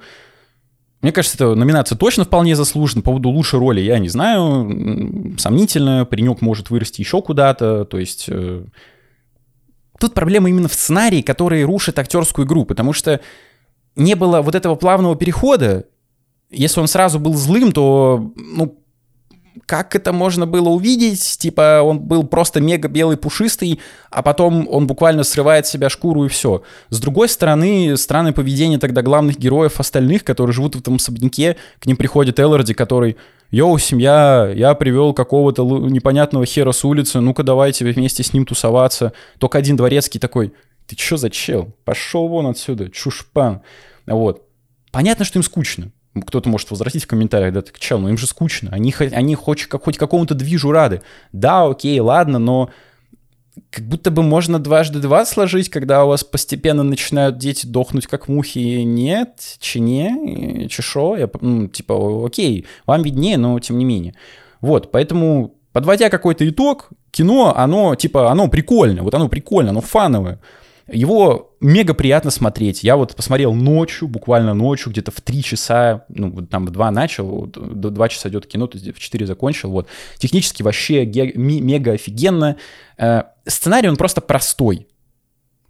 Мне 1.01 1.11
кажется, 1.11 1.35
эта 1.37 1.55
номинация 1.55 1.97
точно 1.97 2.23
вполне 2.23 2.55
заслужена. 2.55 3.01
По 3.01 3.07
поводу 3.07 3.29
лучшей 3.29 3.59
роли 3.59 3.81
я 3.81 3.99
не 3.99 4.07
знаю. 4.07 5.35
Сомнительно. 5.37 6.05
Паренек 6.05 6.39
может 6.39 6.69
вырасти 6.69 7.01
еще 7.01 7.21
куда-то. 7.21 7.83
То 7.83 7.99
есть 7.99 8.27
э, 8.29 8.63
Тут 10.03 10.15
проблема 10.15 10.49
именно 10.49 10.67
в 10.67 10.73
сценарии, 10.73 11.21
который 11.21 11.63
рушит 11.63 11.97
актерскую 11.97 12.45
игру, 12.45 12.65
потому 12.65 12.91
что 12.91 13.21
не 13.95 14.15
было 14.15 14.41
вот 14.41 14.53
этого 14.53 14.75
плавного 14.75 15.15
перехода. 15.15 15.85
Если 16.51 16.81
он 16.81 16.89
сразу 16.89 17.19
был 17.19 17.35
злым, 17.35 17.71
то, 17.71 18.33
ну, 18.35 18.83
как 19.65 19.95
это 19.95 20.11
можно 20.11 20.45
было 20.45 20.67
увидеть? 20.67 21.37
Типа 21.39 21.83
он 21.83 22.01
был 22.01 22.25
просто 22.25 22.59
мега 22.59 22.89
белый 22.89 23.15
пушистый, 23.15 23.79
а 24.11 24.21
потом 24.23 24.67
он 24.69 24.87
буквально 24.87 25.23
срывает 25.23 25.67
с 25.67 25.69
себя 25.69 25.87
шкуру 25.87 26.25
и 26.25 26.27
все. 26.27 26.63
С 26.89 26.99
другой 26.99 27.29
стороны, 27.29 27.95
странное 27.95 28.33
поведение 28.33 28.79
тогда 28.79 29.03
главных 29.03 29.39
героев 29.39 29.79
остальных, 29.79 30.25
которые 30.25 30.53
живут 30.53 30.75
в 30.75 30.79
этом 30.79 30.95
особняке, 30.95 31.55
к 31.79 31.85
ним 31.85 31.95
приходит 31.95 32.41
Элларди, 32.41 32.73
который 32.73 33.15
«Йоу, 33.53 33.77
семья, 33.77 34.51
я 34.51 34.73
привел 34.73 35.13
какого-то 35.13 35.63
непонятного 35.63 36.43
хера 36.43 36.71
с 36.71 36.83
улицы, 36.83 37.19
ну-ка 37.19 37.43
давайте 37.43 37.85
вместе 37.85 38.23
с 38.23 38.33
ним 38.33 38.47
тусоваться». 38.47 39.13
Только 39.37 39.59
один 39.59 39.75
дворецкий 39.75 40.19
такой 40.19 40.53
«Ты 40.87 40.95
чё 40.95 41.17
за 41.17 41.29
чел? 41.29 41.71
Пошел 41.85 42.27
вон 42.27 42.47
отсюда, 42.47 42.89
чушпан». 42.89 43.61
Вот. 44.07 44.41
Понятно, 44.91 45.23
что 45.23 45.37
им 45.37 45.43
скучно 45.43 45.91
кто-то 46.25 46.49
может 46.49 46.71
возвратить 46.71 47.03
в 47.03 47.07
комментариях, 47.07 47.53
да, 47.53 47.61
так, 47.61 47.79
чел, 47.79 47.99
ну 47.99 48.09
им 48.09 48.17
же 48.17 48.27
скучно, 48.27 48.69
они, 48.71 48.93
они 48.99 49.35
хоть, 49.35 49.69
хоть 49.69 49.97
какому-то 49.97 50.33
движу 50.33 50.71
рады. 50.71 51.01
Да, 51.31 51.65
окей, 51.65 51.99
ладно, 51.99 52.39
но 52.39 52.71
как 53.69 53.85
будто 53.85 54.11
бы 54.11 54.23
можно 54.23 54.59
дважды 54.59 54.99
два 54.99 55.25
сложить, 55.25 55.69
когда 55.69 56.05
у 56.05 56.07
вас 56.07 56.23
постепенно 56.23 56.83
начинают 56.83 57.37
дети 57.37 57.65
дохнуть 57.65 58.07
как 58.07 58.27
мухи. 58.27 58.81
Нет, 58.83 59.57
не, 59.75 60.67
чешо, 60.69 61.17
я, 61.17 61.29
ну, 61.41 61.67
типа, 61.67 62.25
окей, 62.25 62.65
вам 62.85 63.03
виднее, 63.03 63.37
но 63.37 63.59
тем 63.59 63.77
не 63.77 63.85
менее. 63.85 64.15
Вот, 64.61 64.91
поэтому, 64.91 65.55
подводя 65.71 66.09
какой-то 66.09 66.47
итог, 66.47 66.89
кино, 67.11 67.53
оно, 67.55 67.95
типа, 67.95 68.31
оно 68.31 68.47
прикольное, 68.47 69.03
вот 69.03 69.13
оно 69.13 69.29
прикольное, 69.29 69.71
оно 69.71 69.81
фановое. 69.81 70.39
Его 70.87 71.55
мега 71.61 71.93
приятно 71.93 72.29
смотреть. 72.29 72.83
Я 72.83 72.97
вот 72.97 73.15
посмотрел 73.15 73.53
ночью, 73.53 74.07
буквально 74.07 74.53
ночью, 74.53 74.91
где-то 74.91 75.11
в 75.11 75.21
3 75.21 75.43
часа, 75.43 76.05
ну, 76.09 76.45
там 76.45 76.65
в 76.65 76.71
2 76.71 76.91
начал, 76.91 77.45
до 77.45 77.89
2 77.89 78.09
часа 78.09 78.29
идет 78.29 78.47
кино, 78.47 78.67
то 78.67 78.77
есть 78.77 78.93
в 78.95 78.99
4 78.99 79.25
закончил, 79.25 79.71
вот. 79.71 79.87
Технически 80.17 80.61
вообще 80.61 81.05
мега 81.05 81.93
офигенно. 81.93 82.57
Э, 82.97 83.23
сценарий, 83.45 83.87
он 83.87 83.95
просто 83.95 84.19
простой. 84.19 84.87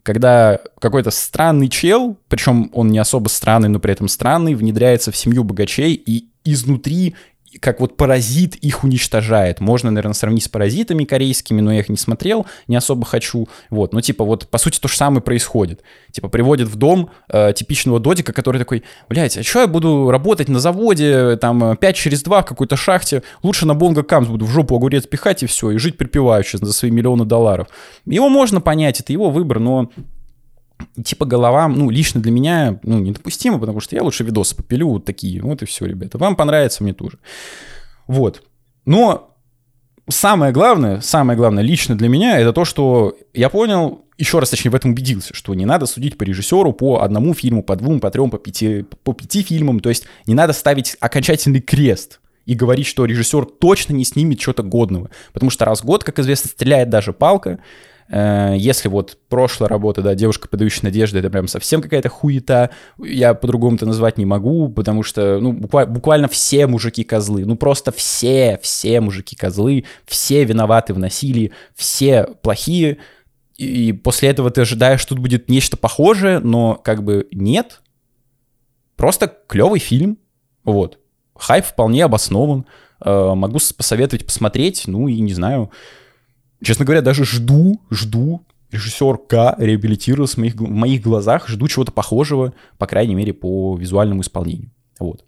Когда 0.02 0.60
какой-то 0.80 1.12
странный 1.12 1.70
чел, 1.70 2.18
причем 2.28 2.70
он 2.74 2.90
не 2.90 2.98
особо 2.98 3.30
странный, 3.30 3.70
но 3.70 3.80
при 3.80 3.94
этом 3.94 4.08
странный, 4.08 4.56
внедряется 4.56 5.12
в 5.12 5.18
семью 5.18 5.44
богачей 5.44 5.94
и 5.94 6.30
изнутри 6.44 7.16
как 7.60 7.80
вот 7.80 7.98
паразит 7.98 8.56
их 8.56 8.84
уничтожает. 8.84 9.60
Можно, 9.60 9.92
наверное, 9.92 10.14
сравнить 10.14 10.44
с 10.44 10.50
паразитами 10.50 11.04
корейскими, 11.04 11.62
но 11.62 11.74
я 11.74 11.80
их 11.80 11.90
не 11.90 11.98
смотрел, 11.98 12.46
не 12.68 12.76
особо 12.76 13.06
хочу. 13.06 13.48
Вот, 13.70 13.94
ну 13.94 14.02
типа 14.02 14.24
вот 14.24 14.48
по 14.48 14.58
сути 14.58 14.80
то 14.80 14.88
же 14.88 14.96
самое 14.96 15.22
происходит. 15.22 15.82
Типа 16.12 16.30
приводит 16.30 16.68
в 16.68 16.76
дом 16.76 17.10
э, 17.30 17.54
типичного 17.54 18.00
додика, 18.00 18.34
который 18.34 18.58
такой, 18.58 18.84
блядь, 19.10 19.38
а 19.38 19.44
что 19.44 19.62
я 19.62 19.68
буду 19.68 20.10
работать 20.12 20.50
на 20.50 20.60
заводе, 20.60 21.38
там 21.38 21.78
5 21.78 21.96
через 21.96 22.24
2 22.24 22.42
в 22.42 22.46
какой-то 22.46 22.76
шахте, 22.76 23.24
лучше 23.42 23.66
на 23.66 23.76
Бонго 23.76 24.04
Камс 24.04 24.28
буду 24.28 24.46
в 24.46 24.50
жопу 24.50 24.76
огурец 24.76 25.06
пихать 25.06 25.44
и 25.44 25.46
все, 25.46 25.72
и 25.72 25.78
жить 25.78 25.98
припеваючи 25.98 26.58
за 26.58 26.74
свои 26.74 26.92
миллионы 26.92 27.26
долларов. 27.26 27.68
Его 28.06 28.30
можно 28.30 28.62
понять, 28.62 29.00
это 29.00 29.14
его 29.14 29.30
выбор, 29.30 29.60
но 29.60 29.90
типа 31.04 31.26
голова, 31.26 31.68
ну, 31.68 31.90
лично 31.90 32.22
для 32.22 32.32
меня, 32.32 32.80
ну, 32.84 33.00
недопустимо, 33.00 33.60
потому 33.60 33.80
что 33.80 33.96
я 33.96 34.04
лучше 34.04 34.24
видосы 34.24 34.56
попилю 34.56 34.90
вот 34.90 35.06
такие. 35.06 35.42
Вот 35.42 35.62
и 35.62 35.66
все, 35.66 35.86
ребята. 35.86 36.18
Вам 36.18 36.36
понравится, 36.36 36.84
мне 36.84 36.94
тоже. 36.94 37.20
Вот. 38.08 38.44
Но 38.86 39.36
самое 40.10 40.52
главное, 40.52 41.02
самое 41.02 41.38
главное 41.38 41.64
лично 41.64 41.96
для 41.96 42.10
меня, 42.10 42.38
это 42.40 42.54
то, 42.54 42.66
что 42.66 43.18
я 43.34 43.50
понял, 43.50 44.04
еще 44.18 44.40
раз, 44.40 44.50
точнее, 44.50 44.72
в 44.72 44.76
этом 44.76 44.92
убедился, 44.92 45.34
что 45.34 45.54
не 45.54 45.66
надо 45.66 45.86
судить 45.86 46.18
по 46.18 46.24
режиссеру 46.24 46.74
по 46.74 47.02
одному 47.02 47.34
фильму, 47.34 47.64
по 47.64 47.76
двум, 47.76 48.00
по 48.00 48.12
трем, 48.12 48.30
по 48.30 48.38
пяти, 48.38 48.86
по 49.04 49.14
пяти 49.14 49.42
фильмам. 49.42 49.80
То 49.80 49.90
есть 49.90 50.06
не 50.28 50.34
надо 50.34 50.54
ставить 50.54 50.96
окончательный 51.00 51.62
крест 51.62 52.20
и 52.46 52.54
говорить, 52.54 52.86
что 52.86 53.06
режиссер 53.06 53.46
точно 53.46 53.94
не 53.94 54.06
снимет 54.06 54.40
что-то 54.40 54.64
годного. 54.64 55.10
Потому 55.32 55.50
что 55.50 55.66
раз 55.66 55.82
в 55.82 55.86
год, 55.86 56.04
как 56.04 56.20
известно, 56.20 56.50
стреляет 56.50 56.90
даже 56.90 57.14
палка, 57.14 57.60
если 58.10 58.90
вот 58.90 59.18
прошлая 59.30 59.70
работа, 59.70 60.02
да, 60.02 60.14
девушка, 60.14 60.48
подающая 60.48 60.84
надежды, 60.84 61.20
это 61.20 61.30
прям 61.30 61.48
совсем 61.48 61.82
какая-то 61.82 62.10
хуета, 62.10 62.70
я 63.00 63.34
по-другому 63.34 63.78
это 63.78 63.86
назвать 63.86 64.18
не 64.18 64.26
могу, 64.26 64.70
потому 64.70 65.04
что, 65.04 65.40
ну, 65.40 65.54
буквально 65.54 66.28
все 66.28 66.68
мужики 66.68 67.04
козлы, 67.04 67.46
ну, 67.46 67.56
просто 67.56 67.92
все, 67.92 68.60
все 68.62 69.02
мужики 69.02 69.36
козлы, 69.36 69.86
все 70.06 70.44
виноваты 70.44 70.94
в 70.94 71.00
насилии, 71.00 71.52
все 71.76 72.26
плохие, 72.42 72.98
и 73.58 73.94
после 73.94 74.30
этого 74.30 74.50
ты 74.50 74.62
ожидаешь, 74.62 75.02
что 75.02 75.10
тут 75.16 75.20
будет 75.20 75.50
нечто 75.50 75.78
похожее, 75.78 76.40
но 76.40 76.76
как 76.76 77.04
бы 77.04 77.28
нет. 77.32 77.82
Просто 78.96 79.32
клевый 79.48 79.80
фильм, 79.80 80.18
вот. 80.64 81.00
Хайп 81.36 81.66
вполне 81.66 82.06
обоснован, 82.06 82.66
э, 83.04 83.34
могу 83.34 83.60
посоветовать 83.76 84.26
посмотреть, 84.26 84.84
ну 84.88 85.08
и 85.08 85.20
не 85.20 85.34
знаю, 85.34 85.72
честно 86.64 86.86
говоря, 86.86 87.02
даже 87.02 87.26
жду, 87.26 87.82
жду, 87.92 88.42
режиссер 88.72 89.18
К 89.18 89.56
реабилитировался 89.58 90.36
в 90.36 90.40
моих, 90.40 90.56
в 90.56 90.70
моих 90.70 91.02
глазах, 91.02 91.48
жду 91.48 91.68
чего-то 91.68 91.92
похожего, 91.92 92.54
по 92.78 92.88
крайней 92.88 93.16
мере, 93.16 93.34
по 93.34 93.78
визуальному 93.78 94.22
исполнению. 94.22 94.72
Вот. 95.00 95.24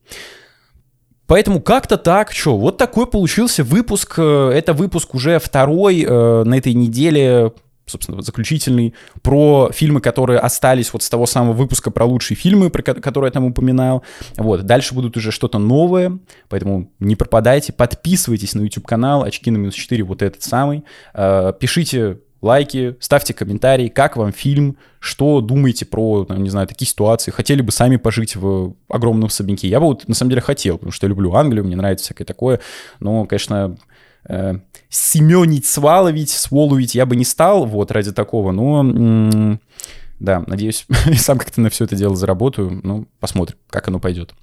Поэтому 1.27 1.59
как-то 1.59 1.97
так, 1.97 2.31
что, 2.31 2.57
вот 2.57 2.77
такой 2.77 3.07
получился 3.07 3.63
выпуск. 3.63 4.15
Э, 4.17 4.51
это 4.53 4.73
выпуск 4.73 5.15
уже 5.15 5.39
второй 5.39 6.03
э, 6.03 6.43
на 6.43 6.57
этой 6.57 6.73
неделе 6.73 7.51
собственно, 7.85 8.21
заключительный, 8.21 8.93
про 9.21 9.69
фильмы, 9.73 10.01
которые 10.01 10.39
остались 10.39 10.91
вот 10.93 11.03
с 11.03 11.09
того 11.09 11.25
самого 11.25 11.53
выпуска 11.53 11.91
про 11.91 12.05
лучшие 12.05 12.35
фильмы, 12.35 12.69
про 12.69 12.81
которые 12.81 13.29
я 13.29 13.31
там 13.31 13.45
упоминал. 13.45 14.03
Вот, 14.37 14.63
дальше 14.63 14.93
будут 14.93 15.17
уже 15.17 15.31
что-то 15.31 15.59
новое, 15.59 16.19
поэтому 16.49 16.91
не 16.99 17.15
пропадайте, 17.15 17.73
подписывайтесь 17.73 18.55
на 18.55 18.61
YouTube-канал 18.61 19.23
«Очки 19.23 19.51
на 19.51 19.57
минус 19.57 19.75
4», 19.75 20.03
вот 20.03 20.21
этот 20.21 20.43
самый. 20.43 20.83
Э, 21.13 21.53
пишите 21.59 22.19
лайки, 22.41 22.95
ставьте 22.99 23.33
комментарии, 23.33 23.87
как 23.87 24.17
вам 24.17 24.31
фильм, 24.31 24.77
что 24.99 25.41
думаете 25.41 25.85
про, 25.85 26.25
там, 26.25 26.43
не 26.43 26.49
знаю, 26.49 26.67
такие 26.67 26.87
ситуации, 26.87 27.31
хотели 27.31 27.61
бы 27.61 27.71
сами 27.71 27.97
пожить 27.97 28.35
в 28.35 28.75
огромном 28.87 29.27
особняке. 29.27 29.67
Я 29.67 29.79
бы 29.79 29.87
вот 29.87 30.07
на 30.07 30.15
самом 30.15 30.29
деле 30.29 30.41
хотел, 30.41 30.77
потому 30.77 30.91
что 30.91 31.07
я 31.07 31.09
люблю 31.09 31.33
Англию, 31.33 31.65
мне 31.65 31.75
нравится 31.75 32.05
всякое 32.05 32.25
такое, 32.25 32.59
но, 32.99 33.25
конечно, 33.25 33.77
э, 34.27 34.55
семенить, 34.89 35.65
сваловить, 35.65 36.29
своловить 36.29 36.95
я 36.95 37.05
бы 37.05 37.15
не 37.15 37.25
стал 37.25 37.65
вот 37.65 37.91
ради 37.91 38.11
такого, 38.11 38.51
но 38.51 39.57
да, 40.19 40.43
надеюсь, 40.47 40.85
сам 41.17 41.37
как-то 41.37 41.61
на 41.61 41.69
все 41.69 41.85
это 41.85 41.95
дело 41.95 42.15
заработаю, 42.15 42.79
ну, 42.83 43.07
посмотрим, 43.19 43.57
как 43.69 43.87
оно 43.87 43.99
пойдет. 43.99 44.33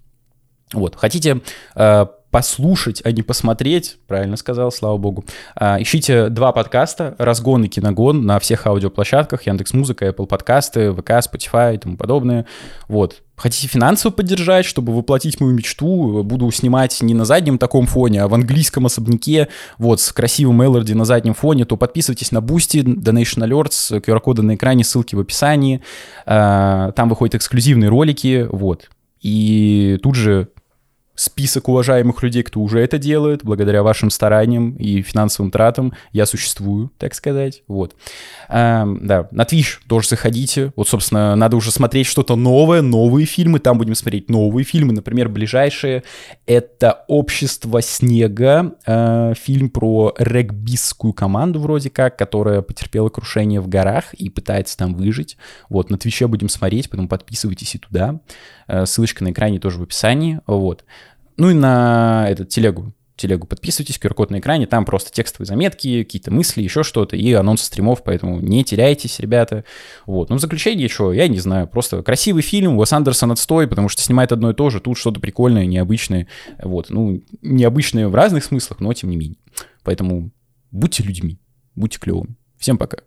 Вот, 0.72 0.96
хотите 0.96 1.42
э, 1.74 2.06
послушать, 2.32 3.02
а 3.04 3.12
не 3.12 3.22
посмотреть, 3.22 3.98
правильно 4.08 4.36
сказал, 4.36 4.72
слава 4.72 4.96
богу. 4.96 5.24
А, 5.54 5.80
ищите 5.80 6.30
два 6.30 6.52
подкаста 6.52 7.14
«Разгон» 7.18 7.64
и 7.64 7.68
«Киногон» 7.68 8.24
на 8.24 8.40
всех 8.40 8.66
аудиоплощадках, 8.66 9.46
Яндекс.Музыка, 9.46 10.06
Apple 10.06 10.26
подкасты, 10.26 10.92
ВК, 10.94 11.10
Spotify 11.10 11.74
и 11.74 11.78
тому 11.78 11.98
подобное. 11.98 12.46
Вот. 12.88 13.22
Хотите 13.42 13.66
финансово 13.66 14.12
поддержать, 14.12 14.64
чтобы 14.64 14.94
воплотить 14.94 15.40
мою 15.40 15.52
мечту, 15.52 16.22
буду 16.22 16.48
снимать 16.52 17.02
не 17.02 17.12
на 17.12 17.24
заднем 17.24 17.58
таком 17.58 17.86
фоне, 17.86 18.22
а 18.22 18.28
в 18.28 18.34
английском 18.34 18.86
особняке, 18.86 19.48
вот, 19.78 20.00
с 20.00 20.12
красивым 20.12 20.62
Мелоди 20.62 20.92
на 20.92 21.04
заднем 21.04 21.34
фоне, 21.34 21.64
то 21.64 21.76
подписывайтесь 21.76 22.30
на 22.30 22.38
Boosty, 22.38 22.84
Donation 22.84 23.44
Alerts, 23.44 24.00
QR-коды 24.00 24.42
на 24.42 24.54
экране, 24.54 24.84
ссылки 24.84 25.16
в 25.16 25.20
описании. 25.20 25.82
А, 26.24 26.92
там 26.92 27.08
выходят 27.08 27.34
эксклюзивные 27.34 27.88
ролики, 27.88 28.46
вот. 28.48 28.90
И 29.22 29.98
тут 30.04 30.14
же 30.14 30.46
список 31.14 31.68
уважаемых 31.68 32.22
людей, 32.22 32.42
кто 32.42 32.60
уже 32.60 32.80
это 32.80 32.98
делает, 32.98 33.44
благодаря 33.44 33.82
вашим 33.82 34.10
стараниям 34.10 34.76
и 34.76 35.02
финансовым 35.02 35.50
тратам 35.50 35.92
я 36.12 36.26
существую, 36.26 36.90
так 36.98 37.14
сказать, 37.14 37.62
вот. 37.68 37.94
А, 38.48 38.86
да, 39.00 39.28
на 39.30 39.42
Twitch 39.42 39.78
тоже 39.86 40.08
заходите, 40.08 40.72
вот, 40.74 40.88
собственно, 40.88 41.36
надо 41.36 41.56
уже 41.56 41.70
смотреть 41.70 42.06
что-то 42.06 42.36
новое, 42.36 42.82
новые 42.82 43.26
фильмы, 43.26 43.58
там 43.58 43.78
будем 43.78 43.94
смотреть 43.94 44.30
новые 44.30 44.64
фильмы, 44.64 44.92
например, 44.92 45.28
ближайшие— 45.28 46.02
это 46.46 47.04
«Общество 47.08 47.82
снега», 47.82 48.74
э, 48.86 49.34
фильм 49.36 49.70
про 49.70 50.14
регбистскую 50.18 51.12
команду 51.12 51.60
вроде 51.60 51.90
как, 51.90 52.16
которая 52.16 52.62
потерпела 52.62 53.10
крушение 53.10 53.60
в 53.60 53.68
горах 53.68 54.14
и 54.14 54.30
пытается 54.30 54.76
там 54.78 54.94
выжить, 54.94 55.36
вот, 55.68 55.90
на 55.90 55.98
Твиче 55.98 56.26
будем 56.26 56.48
смотреть, 56.48 56.88
поэтому 56.88 57.08
подписывайтесь 57.08 57.74
и 57.74 57.78
туда, 57.78 58.20
э, 58.66 58.86
ссылочка 58.86 59.24
на 59.24 59.32
экране 59.32 59.58
тоже 59.58 59.78
в 59.78 59.82
описании, 59.82 60.40
вот. 60.46 60.84
Ну 61.36 61.50
и 61.50 61.54
на 61.54 62.26
этот 62.28 62.48
телегу 62.48 62.94
телегу 63.22 63.46
подписывайтесь, 63.46 63.98
QR-код 64.02 64.30
на 64.30 64.40
экране, 64.40 64.66
там 64.66 64.84
просто 64.84 65.12
текстовые 65.12 65.46
заметки, 65.46 66.02
какие-то 66.02 66.32
мысли, 66.32 66.62
еще 66.62 66.82
что-то, 66.82 67.16
и 67.16 67.32
анонсы 67.32 67.66
стримов, 67.66 68.02
поэтому 68.02 68.40
не 68.40 68.64
теряйтесь, 68.64 69.20
ребята. 69.20 69.64
Вот. 70.06 70.28
Ну, 70.28 70.36
в 70.36 70.40
заключение 70.40 70.84
еще, 70.84 71.12
я 71.14 71.28
не 71.28 71.38
знаю, 71.38 71.68
просто 71.68 72.02
красивый 72.02 72.42
фильм, 72.42 72.78
Уэс 72.78 72.92
Андерсон 72.92 73.32
отстой, 73.32 73.68
потому 73.68 73.88
что 73.88 74.02
снимает 74.02 74.32
одно 74.32 74.50
и 74.50 74.54
то 74.54 74.70
же, 74.70 74.80
тут 74.80 74.98
что-то 74.98 75.20
прикольное, 75.20 75.66
необычное, 75.66 76.26
вот, 76.62 76.90
ну, 76.90 77.22
необычное 77.40 78.08
в 78.08 78.14
разных 78.14 78.44
смыслах, 78.44 78.80
но 78.80 78.92
тем 78.92 79.10
не 79.10 79.16
менее. 79.16 79.38
Поэтому 79.84 80.32
будьте 80.70 81.02
людьми, 81.02 81.38
будьте 81.74 81.98
клевыми. 81.98 82.36
Всем 82.58 82.78
пока. 82.78 82.98